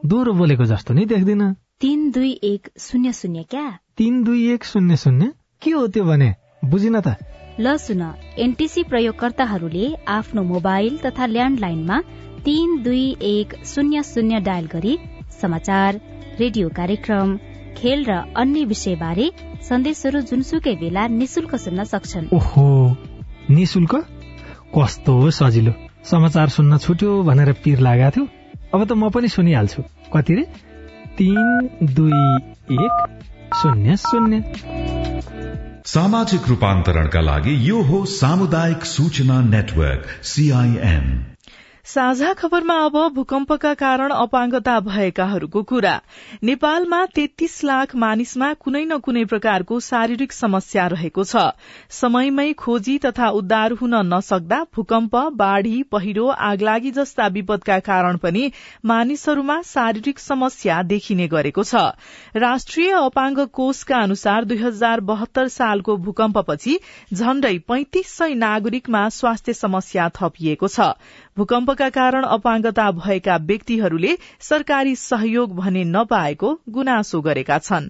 दोहोरो 0.06 0.34
बोलेको 0.34 0.66
जस्तो 0.66 0.94
नि 0.94 1.06
देख्दिन। 1.06 1.54
तीन 1.82 2.12
दुई 2.12 2.32
एक 2.44 2.68
शून्य 2.80 3.12
शून्य 3.14 3.44
क्या? 3.44 3.80
तीन 3.98 4.24
दुई 4.24 4.54
एक 4.54 4.64
शून्य 4.64 4.96
शून्य? 4.96 5.32
के 5.62 5.72
हो 5.72 5.88
त्यो 5.88 6.04
भने? 6.04 6.34
बुझिन 6.66 7.00
त। 7.00 7.16
ल 7.60 7.76
सुन 7.78 8.02
एनटिसी 8.38 8.84
प्रयोगकर्ताहरूले 8.84 9.96
आफ्नो 10.08 10.44
मोबाइल 10.44 10.98
तथा 10.98 11.26
ल्यान्डलाइनमा 11.26 12.00
तीन 12.46 12.82
दुई 12.84 13.16
एक 13.22 13.56
शून्य 13.66 14.04
शून्य 14.04 14.40
डायल 14.40 14.66
गरी 14.66 14.98
समाचार 15.42 16.00
रेडियो 16.40 16.70
कार्यक्रम 16.70 17.38
खेल 17.78 18.06
र 18.06 18.12
अन्य 18.36 18.66
विषय 18.66 18.96
बारे 18.96 19.32
सन्देशहरू 19.62 20.22
जुनसुकै 20.22 20.76
बेला 20.76 21.08
निशुल्क 21.08 21.56
सुन्न 21.56 21.84
सक्छन्। 21.84 22.28
ओहो। 22.34 22.68
निशुल्क 23.50 23.96
कस्तो 24.78 25.32
सजिलो। 25.32 25.74
समाचार 26.04 26.50
सुन्न 26.50 26.78
छुट्यो 26.78 27.24
भनेर 27.24 27.52
पिर 27.54 27.80
लागेको 27.80 28.12
थियो। 28.12 28.28
अब 28.74 28.86
त 28.86 28.92
म 28.92 29.10
पनि 29.10 29.28
सुनिहाल्छु। 29.28 29.82
कति 30.14 30.34
रे? 30.36 30.44
तीन 31.18 31.70
दुई 31.84 32.24
एक 32.76 32.96
शून्य 33.56 33.98
शून्य। 33.98 34.44
सामाजिक 35.86 36.42
रूपान्तरणका 36.48 37.22
लागि 37.22 37.70
यो 37.70 37.82
हो 37.82 38.06
सामुदायिक 38.06 38.86
सूचना 38.86 39.42
नेटवर्क 39.42 40.06
सीआईएन 40.24 41.35
साझा 41.86 42.34
खबरमा 42.34 42.76
अब 42.86 42.96
भूकम्पका 43.14 43.74
कारण 43.74 44.12
अपाङ्गता 44.12 44.80
भएकाहरूको 44.80 45.62
कुरा। 45.64 46.02
नेपालमा 46.44 47.06
तेत्तीस 47.06 47.64
लाख 47.64 47.96
मानिसमा 47.96 48.48
कुनै 48.54 48.86
न 48.86 48.98
कुनै 48.98 49.26
प्रकारको 49.26 49.80
शारीरिक 49.80 50.32
समस्या 50.34 50.86
रहेको 50.88 51.24
छ। 51.24 51.44
समयमै 51.90 52.54
खोजी 52.54 52.98
तथा 52.98 53.30
उद्धार 53.30 53.72
हुन 53.72 53.94
नसक्दा 54.14 54.60
भूकम्प 54.76 55.16
बाढ़ी 55.34 55.84
पहिरो 55.84 56.28
आगलागी 56.48 56.92
जस्ता 56.92 57.28
विपदका 57.28 57.78
कारण 57.80 58.18
पनि 58.18 58.52
मानिसहरूमा 58.86 59.62
शारीरिक 59.62 60.20
समस्या 60.20 60.82
देखिने 60.84 61.28
गरेको 61.28 61.64
छ। 61.64 61.86
राष्ट्रिय 62.38 62.92
अपाङ्ग 62.94 63.46
कोषका 63.54 64.00
अनुसार 64.00 64.46
दुई 64.46 64.58
हजार 64.58 65.06
बहत्तर 65.12 65.48
सालको 65.50 65.98
भूकम्पपछि 66.10 66.80
झण्डै 67.14 67.58
पैंतिस 67.68 68.18
सय 68.18 68.34
नागरिकमा 68.42 69.08
स्वास्थ्य 69.12 69.54
समस्या 69.54 70.10
थपिएको 70.18 70.68
छ। 70.68 70.92
भूकम्पका 71.76 72.02
कारण 72.02 72.24
अपाङ्गता 72.26 72.92
भएका 72.94 73.36
व्यक्तिहरूले 73.48 74.12
सरकारी 74.40 74.96
सहयोग 74.96 75.56
भने 75.56 75.84
नपाएको 75.86 76.52
गुनासो 76.70 77.20
गरेका 77.22 77.58
छन्। 77.60 77.90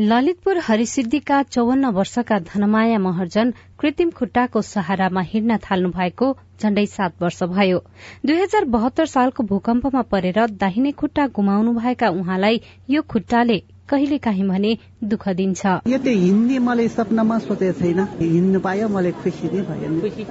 ललितपुर 0.00 0.58
हरिसिद्धिका 0.58 1.42
चौवन्न 1.44 1.92
वर्षका 1.96 2.38
धनमाया 2.50 2.98
महर्जन 2.98 3.52
कृत्रिम 3.80 4.10
खुट्टाको 4.10 4.62
सहारामा 4.62 5.20
हिँड्न 5.30 5.56
थाल्नु 5.64 5.90
भएको 5.90 6.28
झण्डै 6.60 6.86
सात 6.88 7.22
वर्ष 7.22 7.42
भयो। 7.48 7.78
दुई 8.26 8.38
हजार 8.42 8.64
बहत्तर 8.76 9.06
सालको 9.06 9.42
भूकम्पमा 9.44 10.02
परेर 10.12 10.46
दाहिने 10.60 10.92
खुट्टा 10.92 11.26
गुमाउनु 11.32 11.72
भएका 11.80 12.08
उहाँलाई 12.20 12.60
यो 12.90 13.02
खुट्टाले 13.08 13.62
कहिले 13.88 14.18
काहीँ 14.18 14.46
भने 14.48 14.76
दुःख 15.04 15.28
दिन्छ। 15.38 15.66
यो 15.88 15.98
त 15.98 16.14
हिन्दी 16.22 16.58
मैले 16.60 16.88
सपनामा 16.88 17.38
सोचेको 17.40 17.78
छैन। 17.80 18.00
हिँड्नु 18.20 18.60
पायो 18.60 18.88
मैले 18.88 19.12
खुसी 19.20 19.48
नै 19.48 19.62
भयो। 19.68 19.90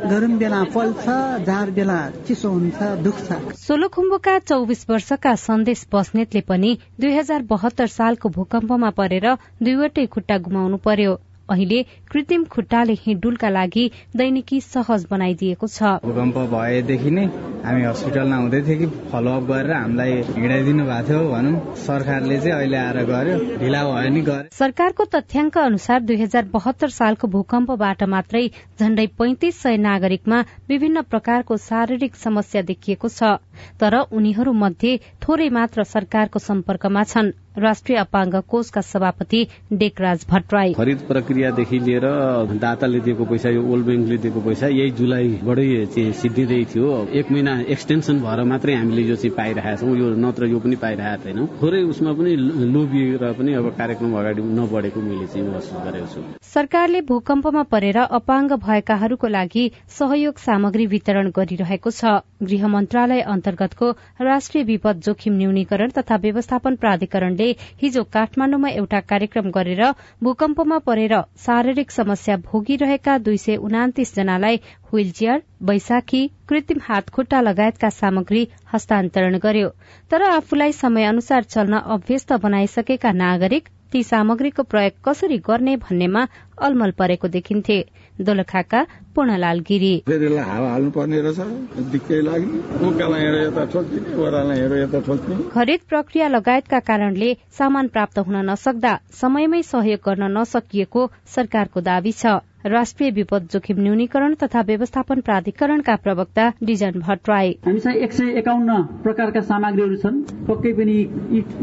गरम 0.09 0.37
बेला 0.37 0.63
पल्छ 0.75 1.05
जार 1.47 1.71
बेला 1.77 1.99
चिसो 2.27 2.49
हुन्छ 2.49 2.79
दुख्छ 3.03 3.27
सोलुखुम्बुका 3.57 4.37
चौबिस 4.39 4.89
वर्षका 4.89 5.35
सन्देश 5.43 5.85
बस्नेतले 5.93 6.41
पनि 6.49 6.71
दुई 7.01 7.13
हजार 7.13 7.41
बहत्तर 7.49 7.87
सालको 7.93 8.29
भूकम्पमा 8.37 8.89
परेर 8.99 9.27
दुईवटै 9.63 10.05
खुट्टा 10.07 10.37
गुमाउनु 10.45 10.77
पर्यो। 10.85 11.13
अहिले 11.49 11.81
कृत्रिम 12.11 12.43
खुट्टाले 12.53 12.93
हिँडुलका 13.05 13.49
लागि 13.49 13.85
दैनिकी 14.17 14.59
सहज 14.61 15.05
बनाइदिएको 15.11 15.67
छ। 15.67 15.93
भूकम्प 16.03 16.37
भएदेखि 16.53 17.11
नै 17.11 17.25
हामी 17.65 17.83
हस्पिटलमा 17.83 18.35
हुँदै 18.37 18.61
थियो 18.67 18.77
कि 18.79 18.87
फलोअप 19.11 19.43
गरेर 19.51 19.73
हामीलाई 19.73 20.11
हिँडाइदिनु 20.37 20.83
भएको 20.85 21.07
थियो 21.07 21.21
भनौँ। 21.31 21.75
सरकारले 21.85 22.37
चाहिँ 22.39 22.55
अहिले 22.57 22.77
आएर 22.77 22.99
गर्यो 23.11 23.37
ढिला 23.59 23.83
भयो 23.87 24.09
नि 24.09 24.21
गरे। 24.29 24.49
सरकारको 24.57 25.05
तथ्याङ्क 25.15 25.57
अनुसार 25.57 25.99
दुई 26.01 26.17
हजार 26.21 26.45
बहत्तर 26.53 26.89
सालको 26.97 27.27
भूकम्पबाट 27.27 28.03
मात्रै 28.13 28.45
झण्डै 28.79 29.07
पैंतिस 29.19 29.61
सय 29.61 29.77
नागरिकमा 29.87 30.43
विभिन्न 30.69 31.01
प्रकारको 31.11 31.57
शारीरिक 31.65 32.15
समस्या 32.17 32.61
देखिएको 32.69 33.07
छ। 33.09 33.35
तर 33.79 33.93
उनीहरू 34.11 34.53
मध्ये 34.53 34.97
थोरै 35.23 35.49
मात्र 35.49 35.83
सरकारको 35.87 36.39
सम्पर्कमा 36.39 37.03
छन्। 37.05 37.31
राष्ट्रिय 37.57 37.97
अपाङ्ग 37.97 38.35
कोषका 38.49 38.81
सभापति 38.83 39.39
डेकराज 39.73 40.25
भट्टराई। 40.29 40.73
खरिद 40.73 40.99
प्रक्रियादेखि 41.07 41.79
लिएर 41.79 42.05
दाताले 42.61 42.99
दिएको 42.99 43.25
पैसा 43.25 43.49
यो 43.49 43.61
वर्ल्ड 43.61 43.85
ब्याङ्कले 43.85 44.17
दिएको 44.17 44.41
पैसा 44.41 44.67
यही 44.69 44.91
जुलाईबाटै 44.99 45.85
चाहिँ 45.95 46.11
सिद्धिँदै 46.21 46.63
थियो 46.73 46.89
एक 47.19 47.31
महिना 47.31 47.53
एक्सटेन्सन 47.75 48.19
भएर 48.21 48.43
मात्रै 48.45 48.75
हामीले 48.75 49.01
यो 49.03 49.15
चाहिँ 49.15 49.35
पाइरहेका 49.37 49.75
छौँ 49.77 49.95
यो 49.97 50.09
नत्र 50.25 50.45
यो 50.47 50.59
पनि 50.59 50.75
पाइरहेका 50.77 51.23
छैनौँ। 51.23 51.47
थोरै 51.61 51.81
उसमा 51.91 52.13
पनि 52.13 52.35
लोभिएर 52.73 53.31
पनि 53.39 53.53
अब 53.53 53.69
कार्यक्रम 53.77 54.13
अगाडि 54.19 54.41
नबढेको 54.59 55.01
मैले 55.01 55.27
चाहिँ 55.27 55.47
महसुस 55.47 55.81
गरेको 55.85 56.07
छु। 56.13 56.21
सरकारले 56.53 57.01
भूकम्पमा 57.09 57.63
परेर 57.73 57.97
अपाङ्ग 57.97 58.51
भएकाहरूको 58.67 59.27
लागि 59.27 59.65
सहयोग 59.97 60.37
सामग्री 60.37 60.85
वितरण 60.87 61.31
गरिरहेको 61.35 61.91
छ। 61.91 62.21
गृह 62.43 62.67
मन्त्रालय 62.67 63.21
अन्तर्गतको 63.27 63.91
राष्ट्रिय 64.21 64.63
विपद 64.63 65.01
जोखिम 65.05 65.33
न्यूनीकरण 65.37 65.89
तथा 65.97 66.15
व्यवस्थापन 66.21 66.75
प्राधिकरणले 66.77 67.46
हिजो 67.81 68.03
काठमाण्डुमा 68.03 68.69
एउटा 68.69 68.99
कार्यक्रम 68.99 69.49
गरेर 69.49 69.83
भूकम्पमा 70.23 70.77
परेर 70.77 71.13
शारीरिक 71.45 71.91
समस्या 71.91 72.37
भोगिरहेका 72.37 73.17
दुई 73.17 73.37
सय 73.37 73.55
उनातिस 73.55 74.15
जनालाई 74.15 74.57
व्हील 74.93 75.11
चेयर 75.11 75.41
बैशाखी 75.63 76.27
कृत्रिम 76.49 76.79
हात 76.83 77.09
खुट्टा 77.09 77.41
लगायतका 77.41 77.89
सामग्री 77.89 78.47
हस्तान्तरण 78.73 79.37
गर्यो। 79.37 79.69
तर 80.11 80.21
आफूलाई 80.21 80.71
समय 80.71 81.03
अनुसार 81.03 81.43
चल्न 81.43 81.79
अभ्यस्त 81.85 82.33
बनाइसकेका 82.33 83.11
नागरिक 83.11 83.69
ती 83.91 84.03
सामग्रीको 84.03 84.63
प्रयोग 84.63 84.93
कसरी 85.05 85.37
गर्ने 85.37 85.75
भन्नेमा 85.77 86.27
अलमल 86.61 86.91
परेको 86.91 87.27
देखिन्थे। 87.27 87.77
दोलखाका 88.21 88.81
पूर्णलाल 89.15 89.59
गिरी। 89.59 89.93
हावा 90.09 90.69
हाल्नु 90.69 90.91
पर्ने 90.91 91.21
रहेछ 91.21 91.39
खरिद 95.53 95.79
प्रक्रिया 95.89 96.27
लगायतका 96.27 96.79
कारणले 96.79 97.29
सामान 97.57 97.87
प्राप्त 97.87 98.19
हुन 98.19 98.35
नसक्दा 98.49 98.93
समयमै 99.21 99.61
सहयोग 99.63 99.99
गर्न 100.05 100.23
नसकिएको 100.37 101.01
सरकारको 101.35 101.81
दावी 101.81 102.11
छ। 102.11 102.25
राष्ट्रिय 102.67 103.09
विपद 103.11 103.47
जोखिम 103.51 103.79
न्यूनीकरण 103.81 104.33
तथा 104.43 104.61
व्यवस्थापन 104.61 105.21
प्राधिकरणका 105.21 105.95
प्रवक्ता 106.03 106.45
डिजन 106.63 106.99
भट्टराई। 106.99 107.51
हामीसँग 107.65 107.95
एक 107.97 108.13
सय 108.13 108.29
एकाउन्न 108.39 108.81
प्रकारका 109.03 109.41
सामग्रीहरू 109.49 109.95
छन्। 109.97 110.21
पक्कै 110.47 110.71
पनि 110.73 110.97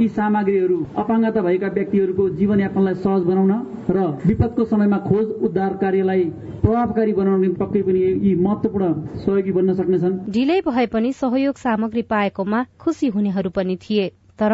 यी 0.00 0.08
सामग्रीहरू 0.16 0.78
अपाङ्गता 0.96 1.40
भएका 1.42 1.68
व्यक्तिहरूको 1.74 2.28
जीवनयापनलाई 2.38 2.94
सहज 3.04 3.22
बनाउन 3.24 3.52
र 3.90 4.06
विपदको 4.26 4.64
समयमा 4.64 4.98
खोज 5.08 5.26
उद्धार 5.44 5.72
कार्यलाई 5.82 6.24
प्रभावकारी 6.64 7.12
बनाउने 7.12 7.48
पक्कै 7.60 7.82
पनि 7.82 8.00
यी 8.00 8.34
महत्वपूर्ण 8.40 8.92
सहयोगी 9.24 9.52
बन्न 9.52 9.74
सक्नेछन्। 9.80 10.18
ढिलै 10.32 10.60
भए 10.68 10.86
पनि 10.94 11.12
सहयोग 11.14 11.56
सामग्री 11.58 12.02
पाएकोमा 12.12 12.64
खुशी 12.80 13.08
हुनेहरू 13.16 13.50
पनि 13.50 13.76
थिए 13.82 14.06
तर 14.38 14.52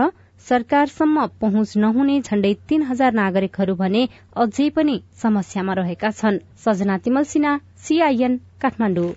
सरकारसम्म 0.49 1.27
पहुँच 1.41 1.77
नहुने 1.77 2.21
झण्डै 2.21 2.53
तीन 2.69 2.83
हजार 2.83 3.13
नागरिकहरू 3.15 3.75
भने 3.77 4.03
अझै 4.37 4.69
पनि 4.77 5.01
समस्यामा 5.23 5.73
रहेका 5.75 6.11
छन्। 6.13 6.39
सजना 6.65 6.97
तिमल 6.99 7.25
सिन्हा 7.33 7.59
सीआईएन 7.79 8.37
काठमाडौँ। 8.63 9.11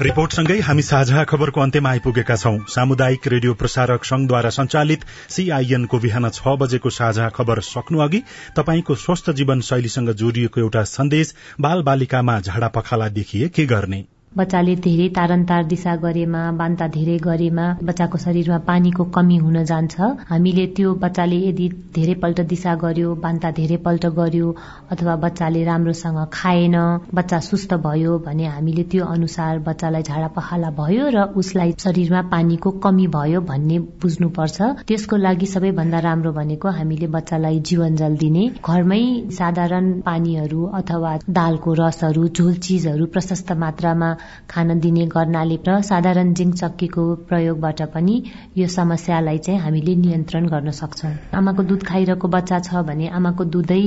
रिपोर्टसँगै 0.00 0.58
हामी 0.60 0.82
साझा 0.82 1.22
खबरको 1.24 1.60
अन्त्यमा 1.60 1.90
आइपुगेका 1.90 2.36
छौं। 2.36 2.58
सामुदायिक 2.68 3.26
रेडियो 3.26 3.54
प्रसारक 3.54 4.04
संघद्वारा 4.04 4.50
संचालित 4.50 5.04
सीआईएनको 5.28 5.98
बिहान 5.98 6.28
छ 6.30 6.56
बजेको 6.60 6.90
साझा 6.90 7.28
खबर 7.28 7.60
सक्नु 7.66 8.00
अघि 8.00 8.22
तपाईँको 8.56 8.94
स्वस्थ 9.04 9.30
जीवन 9.32 9.60
शैलीसँग 9.60 10.10
जोडिएको 10.22 10.60
एउटा 10.60 10.82
सन्देश 10.88 11.34
बाल 11.60 11.82
बालिकामा 11.82 12.40
झाडा 12.40 12.68
पखाला 12.74 13.08
देखिए 13.10 13.48
के 13.48 13.66
गर्ने? 13.66 14.04
बच्चाले 14.36 14.74
धेरै 14.84 15.08
तारन्तार 15.16 15.64
दिशा 15.66 15.94
गरेमा 16.04 16.38
बान्ता 16.60 16.86
धेरै 16.94 17.16
गरेमा 17.24 17.64
बच्चाको 17.88 18.18
शरीरमा 18.22 18.56
पानीको 18.68 19.04
कमी 19.16 19.36
हुन 19.42 19.58
जान्छ। 19.64 20.08
हामीले 20.30 20.64
त्यो 20.76 20.94
बच्चाले 21.04 21.38
यदि 21.42 21.68
धेरै 21.94 22.14
पल्ट 22.22 22.40
दिशा 22.52 22.74
गर्यो 22.80 23.14
बान्ता 23.24 23.50
धेरै 23.58 23.76
पल्ट 23.84 24.06
गर्यो 24.16 24.48
अथवा 24.90 25.14
बच्चाले 25.24 25.62
राम्रोसँग 25.64 26.18
खाएन 26.32 26.76
बच्चा 27.14 27.38
सुस्त 27.48 27.74
भयो 27.84 28.16
भने 28.26 28.46
हामीले 28.46 28.84
त्यो 28.90 29.04
अनुसार 29.06 29.58
बच्चालाई 29.68 30.02
झाडा 30.02 30.28
पखाला 30.36 30.70
भयो 30.80 31.04
र 31.14 31.22
उसलाई 31.36 31.76
शरीरमा 31.84 32.22
पानीको 32.34 32.70
कमी 32.84 33.06
भयो 33.14 33.40
भन्ने 33.52 33.78
बुझ्नुपर्छ। 34.02 34.58
त्यसको 34.90 35.16
लागि 35.26 35.46
सबैभन्दा 35.54 35.98
राम्रो 36.08 36.32
भनेको 36.32 36.74
हामीले 36.80 37.06
बच्चालाई 37.14 37.62
जीवन 37.70 37.96
जल 37.96 38.18
दिने। 38.18 38.44
घरमै 38.66 39.02
साधारण 39.38 39.92
पानीहरू 40.02 40.66
अथवा 40.74 41.16
दालको 41.38 41.78
रसहरू 41.78 42.28
झोल 42.28 42.54
चिजहरू 42.66 43.06
प्रशस्त 43.14 43.52
मात्रामा 43.64 44.10
खान 44.50 44.78
दिने 44.80 45.06
गर्नाले 45.14 45.58
र 45.68 45.80
साधारण 45.82 46.32
जिङ्क 46.34 46.54
चक्कीको 46.54 47.04
प्रयोगबाट 47.28 47.82
पनि 47.94 48.16
यो 48.58 48.66
समस्यालाई 48.68 49.38
चाहिँ 49.38 49.60
हामीले 49.60 49.94
नियन्त्रण 49.96 50.46
गर्न 50.48 50.70
सक्छौँ। 50.80 51.12
आमाको 51.34 51.62
दुध 51.64 51.82
खाइरहेको 51.84 52.28
बच्चा 52.28 52.58
छ 52.60 52.84
भने 52.88 53.08
आमाको 53.18 53.44
दुधै 53.56 53.82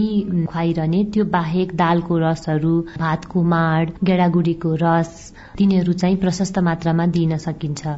खुवाइरहने 0.46 1.04
त्यो 1.14 1.26
बाहेक 1.38 1.76
दालको 1.76 2.18
रसहरू 2.20 2.76
भातको 3.00 3.44
माड 3.56 3.92
गेडागुडीको 4.04 4.76
रस 4.84 5.34
तिनीहरू 5.58 5.94
चाहिँ 6.04 6.18
प्रशस्त 6.18 6.60
मात्रामा 6.70 7.06
दिन 7.18 7.38
सकिन्छ। 7.48 7.98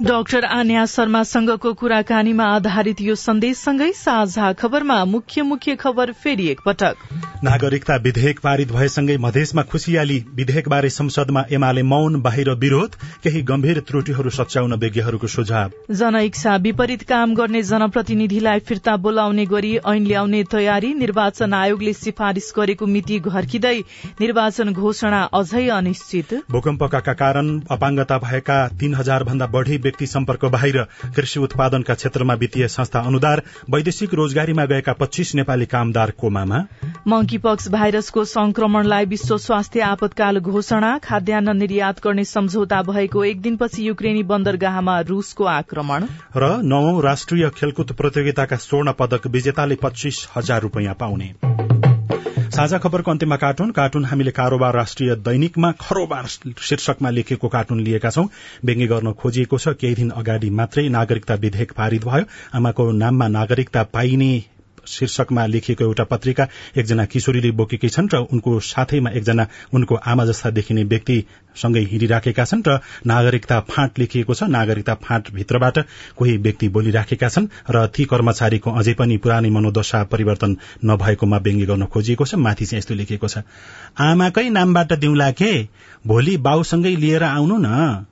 डाक्टर 0.00 0.44
आन्या 0.44 0.84
शर्मासँगको 0.88 1.72
कुराकानीमा 1.72 2.44
आधारित 2.48 3.00
यो 3.00 3.14
सन्देशसँगै 3.14 3.90
साझा 3.92 4.52
खबरमा 4.52 5.04
मुख्य 5.04 5.42
मुख्य 5.42 5.74
खबर 5.76 6.12
फेरि 6.14 6.46
एकपटक। 6.48 6.96
नागरिकता 7.44 7.96
विधेयक 7.96 8.38
पारित 8.40 8.72
भएसँगै 8.72 9.16
मधेसमा 9.16 9.62
खुशियाली 9.62 10.18
विधेयकबारे 10.34 10.90
संसदमा 10.90 11.42
एमाले 11.52 11.82
मौन 11.82 12.20
बाहिर 12.22 12.50
विरोध 12.54 12.96
केही 13.24 13.42
गम्भीर 13.42 13.80
त्रुटिहरू 13.80 14.30
सच्याउन 14.30 14.74
विज्ञहरूको 14.74 15.26
सुझाव। 15.26 15.70
जनइच्छा 15.92 16.56
विपरीत 16.58 17.02
काम 17.02 17.34
गर्ने 17.34 17.62
जनप्रतिनिधिलाई 17.62 18.58
फिर्ता 18.60 18.96
बोलाउने 18.98 19.46
गरी 19.46 19.76
ऐन 19.86 20.06
ल्याउने 20.06 20.42
तयारी 20.52 20.94
निर्वाचन 20.94 21.54
आयोगले 21.54 21.92
सिफारिश 21.92 22.52
गरेको 22.56 22.86
मिति 22.86 23.18
घर्किँदै 23.20 23.76
निर्वाचन 24.20 24.72
घोषणा 24.72 25.22
अझै 25.34 25.66
अनिश्चित। 25.76 26.34
भूकम्पका 26.50 27.00
कारण 27.12 27.60
अपाङ्गता 27.70 28.18
भएका 28.24 28.58
तीन 28.80 28.94
हजार 28.94 29.24
भन्दा 29.24 29.46
बढ़ी 29.52 29.78
व्यक्ति 29.90 30.06
सम्पर्क 30.06 30.44
बाहिर 30.46 30.76
कृषि 31.16 31.40
उत्पादनका 31.40 31.94
क्षेत्रमा 31.94 32.34
वित्तीय 32.34 32.68
संस्था 32.68 33.00
अनुदार 33.00 33.42
वैदेशिक 33.70 34.14
रोजगारीमा 34.14 34.64
गएका 34.64 34.92
पच्चीस 34.92 35.34
नेपाली 35.34 35.66
कामदार 35.66 36.10
कोमामा। 36.10 36.58
मंकीपक्स 37.08 37.68
भाइरसको 37.68 38.24
संक्रमणलाई 38.24 39.04
विश्व 39.06 39.36
स्वास्थ्य 39.38 39.80
आपतकाल 39.80 40.38
घोषणा 40.38 40.96
खाद्यान्न 40.98 41.56
निर्यात 41.56 42.00
गर्ने 42.04 42.24
सम्झौता 42.24 42.82
भएको 42.82 43.24
एक 43.24 43.40
दिनपछि 43.42 43.88
युक्रेनी 43.88 44.22
बन्दरगाहमा 44.22 45.00
रूसको 45.00 45.44
आक्रमण। 45.44 46.06
र 46.36 46.56
नौ 46.62 47.00
राष्ट्रिय 47.00 47.50
खेलकुद 47.50 47.92
प्रतियोगिताका 47.92 48.56
स्वर्ण 48.56 48.92
पदक 48.92 49.26
विजेताले 49.26 49.74
पच्चीस 49.74 50.28
हजार 50.36 50.62
रूपियाँ 50.62 50.94
पाउने। 50.94 51.34
साझा 52.12 52.78
खबरको 52.78 53.10
अन्त्यमा 53.10 53.36
कार्टुन। 53.36 53.70
कार्टुन 53.70 54.04
हामीले 54.04 54.30
कारोबार 54.30 54.74
राष्ट्रिय 54.74 55.14
दैनिकमा 55.14 55.72
खरोबार 55.80 56.26
शीर्षकमा 56.60 57.10
लेखेको 57.10 57.48
कार्टुन 57.48 57.80
लिएका 57.80 58.10
छौं। 58.10 58.26
व्यङ्ग्य 58.64 58.86
गर्न 58.86 59.12
खोजिएको 59.12 59.58
छ। 59.58 59.68
केही 59.80 59.94
दिन 59.94 60.10
अगाडि 60.10 60.50
मात्रै 60.50 60.88
नागरिकता 60.88 61.34
विधेयक 61.34 61.72
पारित 61.72 62.04
भयो। 62.04 62.24
आमाको 62.54 62.90
नाममा 62.92 63.28
नागरिकता 63.28 63.82
पाइने 63.82 64.32
शीर्षकमा 64.90 65.46
लेखिएको 65.46 65.84
एउटा 65.84 66.04
पत्रिका 66.12 66.48
एकजना 66.76 67.04
किशोरीले 67.06 67.50
बोकेकी 67.60 67.88
छन् 67.88 68.08
र 68.14 68.16
उनको 68.32 68.58
साथैमा 68.64 69.10
एकजना 69.10 69.46
उनको 69.74 69.94
आमा 70.04 70.24
जस्ता 70.26 70.50
देखिने 70.50 70.84
व्यक्ति 70.84 71.24
सँगै 71.56 71.80
हिँडिराखेका 71.90 72.44
छन् 72.44 72.62
र 72.68 72.78
नागरिकता 73.06 73.60
फाँट 73.70 73.98
लेखिएको 73.98 74.34
छ। 74.34 74.42
नागरिकता 74.50 74.94
फाँट 75.02 75.30
भित्रबाट 75.34 75.78
कोही 76.18 76.36
व्यक्ति 76.38 76.68
बोलिराखेका 76.68 77.28
छन् 77.28 77.48
र 77.70 77.86
ती 77.86 78.04
कर्मचारीको 78.04 78.70
अझै 78.72 78.94
पनि 78.94 79.16
पुरानै 79.18 79.50
मनोदशा 79.50 80.02
परिवर्तन 80.12 80.56
नभएकोमा 80.84 81.38
व्यङ्ग्य 81.38 81.66
गर्न 81.66 81.86
खोजिएको 81.86 82.24
छ। 82.24 82.34
माथि 82.36 82.66
चाहिँ 82.66 82.78
यस्तो 82.78 82.94
लेखिएको 82.94 83.28
छ 83.28 83.42
आमाकै 83.98 84.48
नामबाट 84.50 84.92
दिउँला 85.00 85.30
के? 85.32 85.52
भोलि 86.06 86.36
बाउसँगै 86.38 86.94
लिएर 86.96 87.22
आउनु 87.24 87.56
न। 87.58 88.06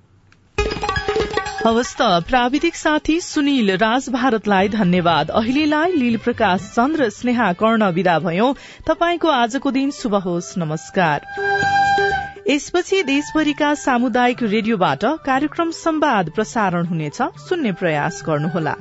हवस् 1.68 1.96
त 1.96 2.02
प्राविधिक 2.02 2.76
साथी 2.76 3.20
सुनिल 3.20 3.70
राज 3.76 4.08
भारतलाई 4.08 4.68
धन्यवाद। 4.68 5.30
अहिलेलाई 5.30 5.92
लील 5.92 6.16
प्रकाश 6.16 6.60
चन्द्र 6.60 7.08
स्नेहा 7.08 7.52
कर्ण 7.52 7.90
विदा 7.90 8.18
भयो। 8.18 8.56
तपाईँको 8.86 9.28
आजको 9.28 9.70
दिन 9.70 9.90
शुभ 9.90 10.14
होस्। 10.14 10.58
नमस्कार। 10.58 11.26
यसपछि 12.50 13.02
देशभरिका 13.02 13.74
सामुदायिक 13.74 14.42
रेडियोबाट 14.42 15.04
कार्यक्रम 15.04 15.70
संवाद 15.70 16.30
प्रसारण 16.30 16.86
हुनेछ। 16.86 17.18
सुन्ने 17.22 17.72
प्रयास 17.72 18.22
गर्नुहोला। 18.26 18.74